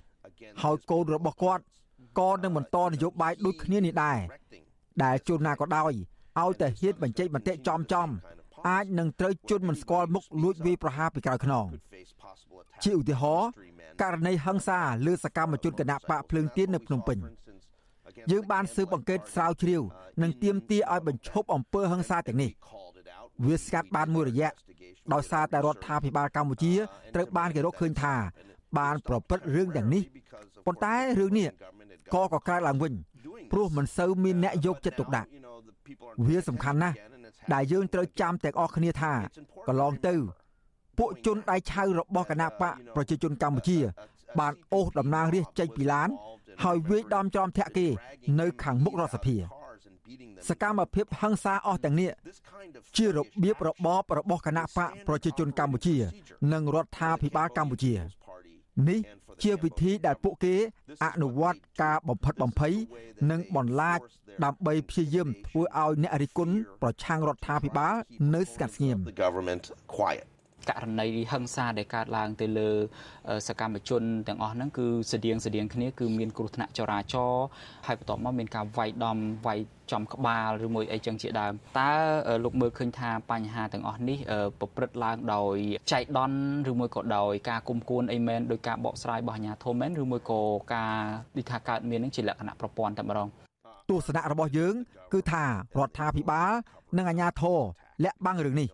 [0.62, 1.62] ហើយកូនរបស់គាត់
[2.18, 4.18] ក៏នឹងបន្តនយោបាយដូចគ្នានេះដែរ
[5.02, 5.92] ដែលជួនណាក៏ដោយ
[6.40, 8.08] ឲ្យតែហ៊ានបញ្ចេញមតិចំចំ
[8.68, 11.66] អាចនឹងត្រូវជន់មិនស្គាល់មុខលួចវាយប្រហារពីក្រៅខ្នង
[12.84, 13.48] ជាឧទាហរណ៍
[14.02, 17.18] ករណីហិង្សាលើសកម្មជនគណៈបកភ្លើងទៀននៅភ្នំពេញ
[18.30, 19.82] យើងបានស៊ើបអង្កេតស្រាវជ្រាវ
[20.22, 22.50] និងទាមទារឲ្យបញ្ឈប់អំពើហិង្សាទាំងនេះ
[23.46, 24.50] វាស្កាត់បានមួយរយៈ
[25.12, 26.72] ដោយសារតែរដ្ឋាភិបាលកម្ពុជា
[27.14, 28.14] ត្រូវបានគេរកឃើញថា
[28.78, 30.02] បានប្រព្រឹត្តរឿងទាំងនេះ
[30.66, 31.48] ប៉ុន្តែរឿងនេះ
[32.14, 32.92] ក៏កកើតឡើងវិញ
[33.52, 35.28] ព្រោះមិនសូវមានអ្នកយកចិត្តទុកដាក់
[36.26, 36.96] វាសំខាន់ណាស់
[37.52, 39.12] ដែលយើងត្រូវចាំទាំងអស់គ្នាថា
[39.68, 40.14] កន្លងទៅ
[40.98, 43.78] ពួកជនដៃឆៅរបស់គណៈបកប្រជាជនកម្ពុជា
[44.40, 46.08] បានអូសតំណាងរាស្ត្រចេញពីឡាន
[46.64, 47.86] ហើយវាយដំចំធាក់គេ
[48.40, 49.36] នៅខាងមុខរដ្ឋសភា
[50.48, 52.10] សកម្មភាពហិង្សាអស់ទាំងនេះ
[52.96, 55.96] ជារបៀបរបបរបស់គណៈបកប្រជាជនកម្ពុជា
[56.52, 57.94] និងរដ្ឋាភិបាលកម្ពុជា
[58.88, 59.00] នេះ
[59.42, 60.54] ជាវិធីដែលពួកគេ
[61.04, 62.74] អនុវត្តការបំផិតបំភ័យ
[63.30, 64.00] និងបន្លាច
[64.44, 67.94] ដើម្បីព្យាយាមធ្វើឲ្យអ្នករិះគន់ប្រឆាំងរដ្ឋាភិបាល
[68.34, 68.98] នៅស្ងាត់ស្ងៀម
[70.68, 72.70] ករណីហិង្សាដែលកើតឡើងទៅលើ
[73.48, 77.44] សកម្មជនទាំងអស់ហ្នឹងគឺស្តៀងស្តៀងគ្នាគឺមានគ្រោះថ្នាក់ចរាចរណ៍
[77.86, 79.58] ហើយបន្ទាប់មកមានការវាយដំវាយ
[79.92, 81.92] ចំក្បាលឬមួយអីចឹងជាដើមតើ
[82.44, 84.18] លោកមើលឃើញថាបញ្ហាទាំងអស់នេះ
[84.58, 85.56] ប្រព្រឹត្តឡើងដោយ
[85.92, 90.40] ចៃដន្យឬមួយក៏ដោយការគុំគួនអីមែនដោយការបកស្រាយរបស់អាជ្ញាធរមែនឬមួយក៏
[90.74, 90.96] ការ
[91.36, 93.28] ដូចថាកើតមាននឹងជាលក្ខណៈប្រព័ន្ធតែម្ដង
[93.90, 94.74] ទស្សនៈរបស់យើង
[95.12, 95.44] គឺថា
[95.78, 96.52] រដ្ឋាភិបាល
[96.96, 97.58] និងអាជ្ញាធរ
[98.04, 98.68] លាក់បាំងរឿងនេះ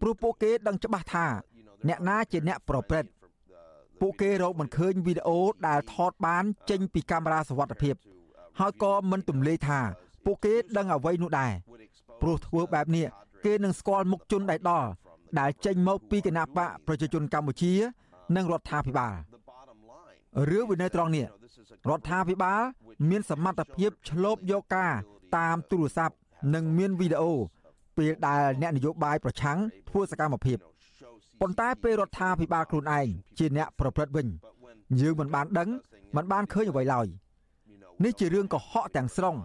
[0.00, 1.26] ព្រោះពួកគេដឹងច្បាស់ថា
[1.88, 3.10] អ្នកណាជាអ្នកប្រព្រឹត្ត
[4.00, 5.38] ពួកគេរកមិនឃើញវីដេអូ
[5.68, 7.94] ដែលថតបានចេញពីកាមេរ៉ាសវត្ថិភាព
[8.58, 9.80] ហើយក៏មិនទម្លាយថា
[10.24, 11.52] ពួកគេដឹងអ្វីនោះដែរ
[12.20, 13.06] ព្រោះធ្វើបែបនេះ
[13.44, 14.88] គេនឹងស្គាល់មុខជនដែលដល់
[15.38, 17.72] ដែលចេញមកពីគណៈបកប្រជាជនកម្ពុជា
[18.36, 19.14] និងរដ្ឋាភិបាល
[20.50, 21.26] រឿងវានៅត្រង់នេះ
[21.88, 22.60] រដ្ឋាភិបាល
[23.10, 24.92] មានសមត្ថភាពឆ្លូបយកការ
[25.36, 26.16] តាមទូរស័ព្ទ
[26.54, 27.32] និងមានវីដេអូ
[28.00, 30.58] ពេលដែលអ្នកនយោបាយប្រឆាំងធ្វើសកម្មភាព
[31.40, 33.06] ប៉ុន្តែពេលរដ្ឋាភិបាលខ្លួនឯង
[33.38, 34.26] ជាអ្នកប្រព្រឹត្តវិញ
[35.00, 35.68] យើងមិនបានដឹង
[36.16, 37.06] មិនបានឃើញអ្វីឡើយ
[38.04, 39.36] នេះជារឿងកុហកទាំងស្រុង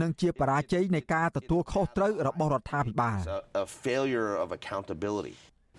[0.00, 3.18] និងជាបរាជ័យនៃការទទួលខុសត្រូវរបស់រដ្ឋាភិបាល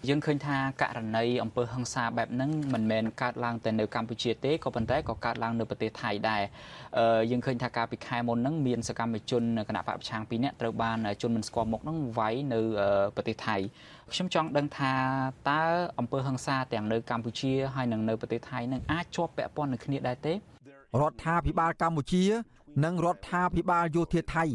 [0.07, 6.41] យើងឃើញថាករណីអំពើហិង្សាបែបហ្នឹងមិនមែនកើតឡើងតែនៅកម្ពុជាទេក៏ប៉ុន្តែក៏កើតឡើងនៅប្រទេសថៃដែរ
[7.31, 12.59] យើងឃើញថាកាលពីខែមុនហ្នឹងមានសកម្មជនគណៈបកប្រឆាំងពីរនាក់ត្រូវបានជនមិនស្គាល់មុខហ្នឹងវាយនៅ
[13.15, 13.55] ប្រទេសថៃ
[14.13, 14.93] ខ្ញុំចង់ដឹងថា
[15.49, 15.63] តើ
[15.99, 20.37] អំពើហិង្សាទាំងនៅកម្ពុជាហើយនិងនៅប្រទេសថៃនឹងអាចជាប់ពាក់ព័ន្ធនឹងគ្នាដែរទេរ
[21.11, 22.23] ដ្ឋាភិបាលកម្ពុជា
[22.85, 24.45] និងរដ្ឋាភិបាលយោធាថៃ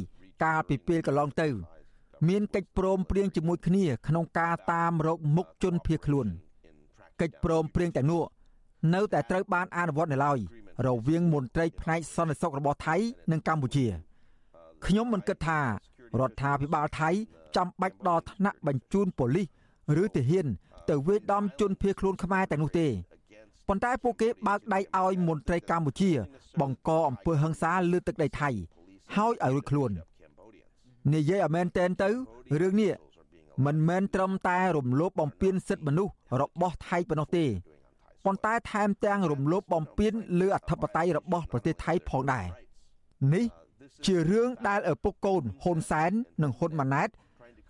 [0.44, 1.73] កាលពីពេលកន្លងទៅ
[2.28, 6.26] មានកិច្ចព្រមព្រៀងជាមួយគ្នាក្នុងការតាមរកមុខជនភៀសខ្លួន
[7.20, 8.22] កិច្ចព្រមព្រៀងទាំងនោះ
[8.94, 10.38] នៅតែត្រូវបានអនុវត្តនៅឡើយ
[10.86, 12.96] រវាងមន្ត្រីផ្នែកសន្តិសុខរបស់ថៃ
[13.30, 13.86] និងកម្ពុជា
[14.86, 15.60] ខ្ញុំមិនគិតថា
[16.20, 17.10] រដ្ឋាភិបាលថៃ
[17.56, 19.46] ចាំបាច់ដល់ថ្នាក់បញ្ជូនប៉ូលីស
[20.02, 20.46] ឬទាហាន
[20.88, 22.86] ទៅវាយដំជនភៀសខ្លួនខ្មែរតែនោះទេ
[23.68, 26.10] ប៉ុន្តែពួកគេបើកដៃឲ្យមន្ត្រីកម្ពុជា
[26.60, 28.50] បង្កអំពើហិង្សាលើទឹកដីថៃ
[29.16, 29.90] ហើយឲ្យរួចខ្លួន
[31.12, 32.08] និយាយឲ្យមែនតែនទៅ
[32.60, 32.92] រឿងនេះ
[33.66, 37.44] មិនមែនត្រឹមតែរំលោភបំពានសិទ្ធិមនុស្សរបស់ថៃប៉ុណ្ណោះទេ
[38.24, 42.46] ប៉ុន្តែថែមទាំងរំលោភបំពានលើអធិបតេយ្យរបស់ប្រទេសថៃផងដែរ
[43.34, 43.44] នេះ
[44.06, 47.08] ជារឿងដែលឪពុកកូនហ៊ុនសែននិងហ៊ុនម៉ាណែត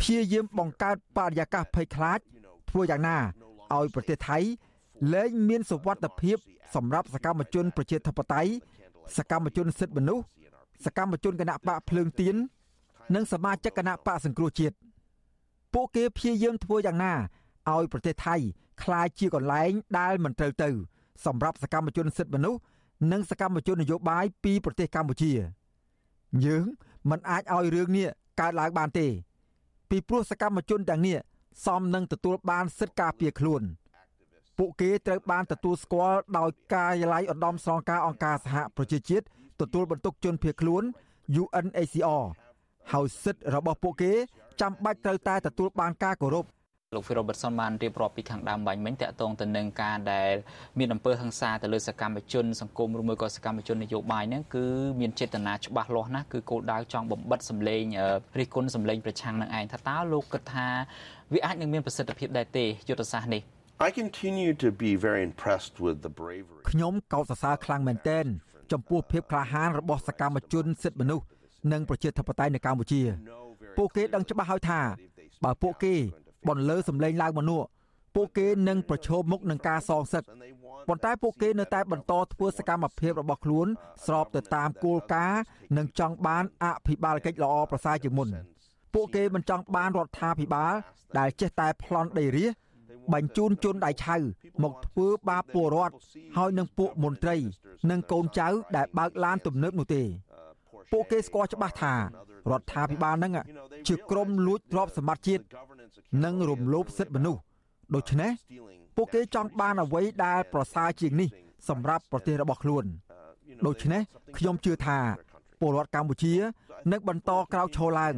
[0.00, 2.18] ព្យាយាមបង្កើតបរិយាកាសភ័យខ្លាច
[2.70, 3.18] ធ្វើយ៉ាងណា
[3.74, 4.38] ឲ្យប្រទេសថៃ
[5.12, 6.36] លែងមានសុវត្ថិភាព
[6.74, 8.50] សម្រាប់សកម្មជនប្រជាធិបតេយ្យ
[9.16, 10.24] សកម្មជនសិទ្ធិមនុស្ស
[10.84, 12.36] សកម្មជនគណៈបកភ្លើងទៀន
[13.14, 14.76] និងសមាជិកគណៈបកសង្គ្រោះជាតិ
[15.74, 17.14] ពួកគេព្យាយាមធ្វើយ៉ាងណា
[17.72, 18.36] ឲ្យប្រទេសថៃ
[18.82, 20.70] ក្លាយជាកន្លែងដែលមិនត្រូវទៅ
[21.24, 22.60] សម្រាប់សកម្មជនសិទ្ធិមនុស្ស
[23.12, 25.32] និងសកម្មជននយោបាយពីប្រទេសកម្ពុជា
[26.44, 26.64] យើង
[27.10, 28.08] មិនអាចឲ្យរឿងនេះ
[28.40, 29.06] កើតឡើងបានទេ
[29.90, 31.18] ពីព្រោះសកម្មជនទាំងនេះ
[31.66, 33.62] សមនឹងទទួលបានសិទ្ធិការពារខ្លួន
[34.58, 39.24] ពួកគេត្រូវបានទទួលស្គាល់ដោយការិយាល័យឧត្តមស្នងការអង្គការសហប្រជាជាតិ
[39.60, 40.82] ទទួលបន្ទុកជនភៀសខ្លួន
[41.42, 42.24] UNHCR
[42.92, 44.12] ហើយសិទ្ធិរបស់ពួកគេ
[44.60, 46.44] ចាំបាច់ត្រូវតែទទួលបានការគោរព
[46.94, 50.32] លោក Phil Robertson បានរៀបរាប់ពីខាងដើមបាញ់មិញតកតងទៅនឹងការដែល
[50.78, 54.66] មានអំពើហិង្សាទៅលើសកម្មជនសង្គមឬមួយក៏សកម្មជននយោបាយហ្នឹងគឺ
[55.00, 57.82] មានចេតនាច្បាស់លាស់ណាស់គឺគោលដៅចង់បំបិតសម្លេង
[58.38, 60.68] រិះគន់សម្លេងប្រឆាំងនឹងឯងថាតើលោកគិតថា
[61.32, 63.42] វាអាចនឹងមានប្រសិទ្ធភាពដែរទេយុទ្ធសាស្ត្រនេះ
[63.86, 68.26] I continue to be very impressed with the bravery ខ្ញុំកោតសរសើរខ្លាំងមែនទែន
[68.72, 71.24] ចំពោះភាពក្លាហានរបស់សកម្មជនសិទ្ធិមនុស្ស
[71.72, 73.02] និងប្រជាធិបតេយ្យនៅកម្ពុជា
[73.76, 74.80] ពួកគេដឹងច្បាស់ហើយថា
[75.44, 75.94] បើពួកគេ
[76.48, 77.62] បន្លឺសម្លេងឡើងមកនោះ
[78.14, 80.24] ពួកគេនឹងប្រឈមមុខនឹងការសងសឹក
[80.88, 83.66] ប៉ុន្តែពួកគេនៅតែបន្តធ្វើសកម្មភាពរបស់ខ្លួន
[84.06, 85.40] ស្របទៅតាមគោលការណ៍
[85.76, 88.28] និងចង់បានអភិបាលកិច្ចល្អប្រសើរជាងមុន
[88.94, 90.74] ពួកគេមិនចង់បានរដ្ឋាភិបាល
[91.18, 92.52] ដែលចេះតែប្លន់ដីរាជ
[93.12, 94.16] បញ្ជូនជនដៃឆៅ
[94.62, 95.94] មកធ្វើបាបពលរដ្ឋ
[96.36, 97.36] ហើយនឹងពួកមន្ត្រី
[97.90, 100.02] និងកូនចៅដែលបើកឡានទំនើបនោះទេ
[100.92, 103.32] ពួកគេស្គាល់ច្បាស់ថារដ្ឋាភិបាលនឹង
[103.88, 105.44] ជាក្រុមលួចទ្រព្យសម្បត្តិជាតិ
[106.24, 107.40] និងរំលោភសិទ្ធិមនុស្ស
[107.94, 108.30] ដូច្នេះ
[108.96, 111.28] ពួកគេចង់បានអ្វីដែលប្រសើរជាងនេះ
[111.68, 112.84] សម្រាប់ប្រទេសរបស់ខ្លួន
[113.66, 114.02] ដូច្នេះ
[114.36, 114.98] ខ្ញុំជឿថា
[115.60, 116.34] ពលរដ្ឋកម្ពុជា
[116.92, 118.14] នឹងបន្តក្រោកឈរឡើង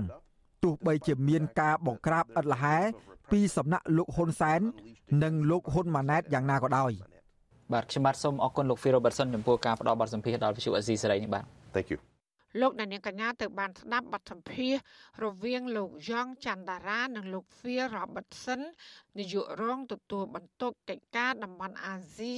[0.65, 2.77] ទោះបីជាមានការបង្ក្រាបឥតលហែ
[3.33, 4.61] ពីសំណាក់លោកហ៊ុនសែន
[5.23, 6.93] និងលោកហ៊ុនម៉ាណែតយ៉ាងណាក៏ដោយ
[7.73, 11.45] បាទខ្ញុំបាទសូមអរគុណលោក Phil Robertson ចំពោះការផ្ដល់បទសម្ភាសន៍ដល់វិទ្យុអេស៊ីសេរីនេះបាទ
[11.75, 12.16] Thank you
[12.61, 14.83] លោកអ្នកនាងកញ្ញាទៅបានស្ដាប់បទសម្ភាសន៍
[15.25, 18.61] រវាងលោកយ៉ងច័ន្ទតារានិងលោក Phil Robertson
[19.19, 22.35] នាយករងទទួលបន្ទុកកិច្ចការតំបន់អាស៊ី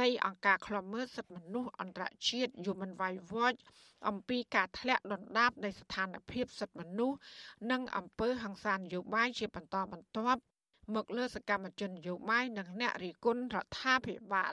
[0.00, 3.60] នៃអង្គការឃ្លាំមើលសិទ្ធិមនុស្សអន្តរជាតិ Human Rights Watch
[4.08, 7.18] អំពីការធ្លាក់ដុនដាបនៃស្ថានភាពសិទ្ធិមនុស្ស
[7.70, 10.40] និងអំពើហិង្សានយោបាយជាបន្តបន្ទាប់
[10.94, 14.52] មកលើសកម្មជននយោបាយនិងអ្នករិះគន់រដ្ឋាភិបាល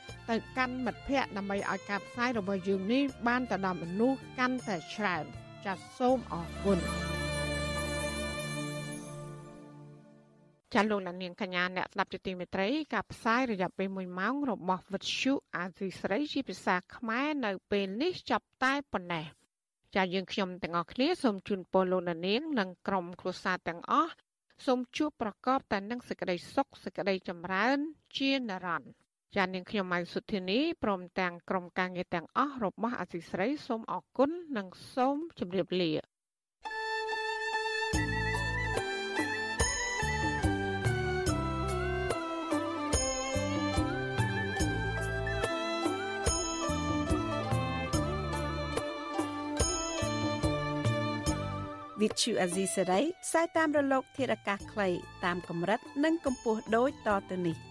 [0.29, 5.25] ទៅកាន់មិត្តភ័ក្តិដើម្បីឲ្យការផ្សាយរបស់យើងនេះបានទៅដល់មនុស្សកាន់តែច្រើន
[5.65, 6.79] ចាសសូមអរគុណ
[10.73, 19.25] ចាលោកនាងកញ្ញា អ្នកស្ដាប់ជាទីមេត្រីការផ្សាយរយៈពេល1ម៉ោងរបស់វិទ្យុអាស៊ីស្រីជាភាសាខ្មែរនៅពេលនេះចាប់តែប៉ុណ្ណេះ
[19.95, 24.13] ចាយើងខ្ញុំទាំងអស់គ្នាសូមជូនពរលោកនាងនិងក្រុមគ្រួសារទាំងអស់
[24.65, 27.77] សូមជួបប្រកបតែនឹងសេចក្តីសុខសេចក្តីចម្រើន
[28.17, 29.00] ជានិរន្តរ៍
[29.37, 35.91] ចានាងខ្ញុំម៉ៅសុធានីព្រមទាំងក្រុមការងារទាំងអស់របស់អសីស្រីសូមអរគុណនិងសូមជម្រាបលា
[52.01, 54.89] វិទ្យុអាស៊ីសេរីផ្សាយតាមរលក ធារកាសខ្លី
[55.25, 57.70] តាមកម្រិត និងកម្ពស់ដូចតទៅនេះ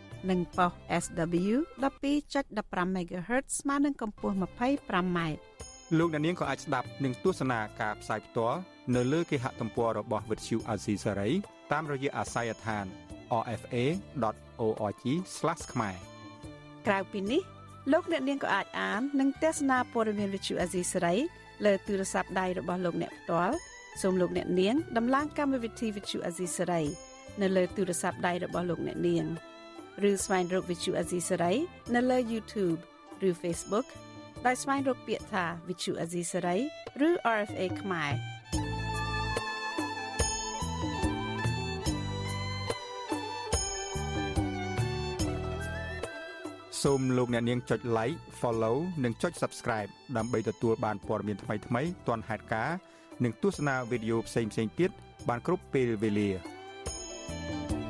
[0.29, 0.71] និងប៉ុស
[1.03, 1.55] SW
[2.15, 5.19] 12.15 MHz ស្មើនឹងកម្ពស់ 25m
[5.97, 8.59] លោកអ្នកនាងក៏អាចស្ដាប់និងទស្សនាការផ្សាយផ្ទាល់
[8.95, 11.33] នៅលើគេហទំព័ររបស់ Vuthu Azizi Saray
[11.71, 12.85] តាមរយៈអាស័យដ្ឋាន
[13.59, 15.03] rfa.org/
[15.71, 15.95] ខ្មែរ
[16.87, 17.41] ក្រៅពីនេះ
[17.91, 21.19] លោកអ្នកនាងក៏អាចអាននិងទស្សនាព័ត៌មាន Vuthu Azizi Saray
[21.65, 23.55] លើទូរស័ព្ទដៃរបស់លោកអ្នកផ្ទាល់
[24.01, 26.85] សូមលោកអ្នកនាង ដំឡើងកម្មវិធី Vuthu Azizi Saray
[27.41, 29.25] នៅលើទូរស័ព្ទដៃរបស់លោកអ្នកនាង
[30.09, 31.57] ឬស្វែងរក Vuthu Azizi Saray
[31.95, 32.79] នៅលើ YouTube
[33.27, 33.87] ឬ Facebook
[34.45, 36.61] ដោយស្វែងរកពាក្យថា Vuthu Azizi Saray
[37.07, 38.13] ឬ RFA ខ្មែរ
[46.83, 52.77] សូមលោកអ្នកនាងចុច like follow និងចុច subscribe ដើម្បីទទួលបានព័ត៌មានថ្មីៗទាន់ហេតុការណ៍
[53.23, 54.91] និងទស្សនាវីដេអូផ្សេងៗទៀត
[55.29, 56.29] បានគ្រប់ពេលវេលា។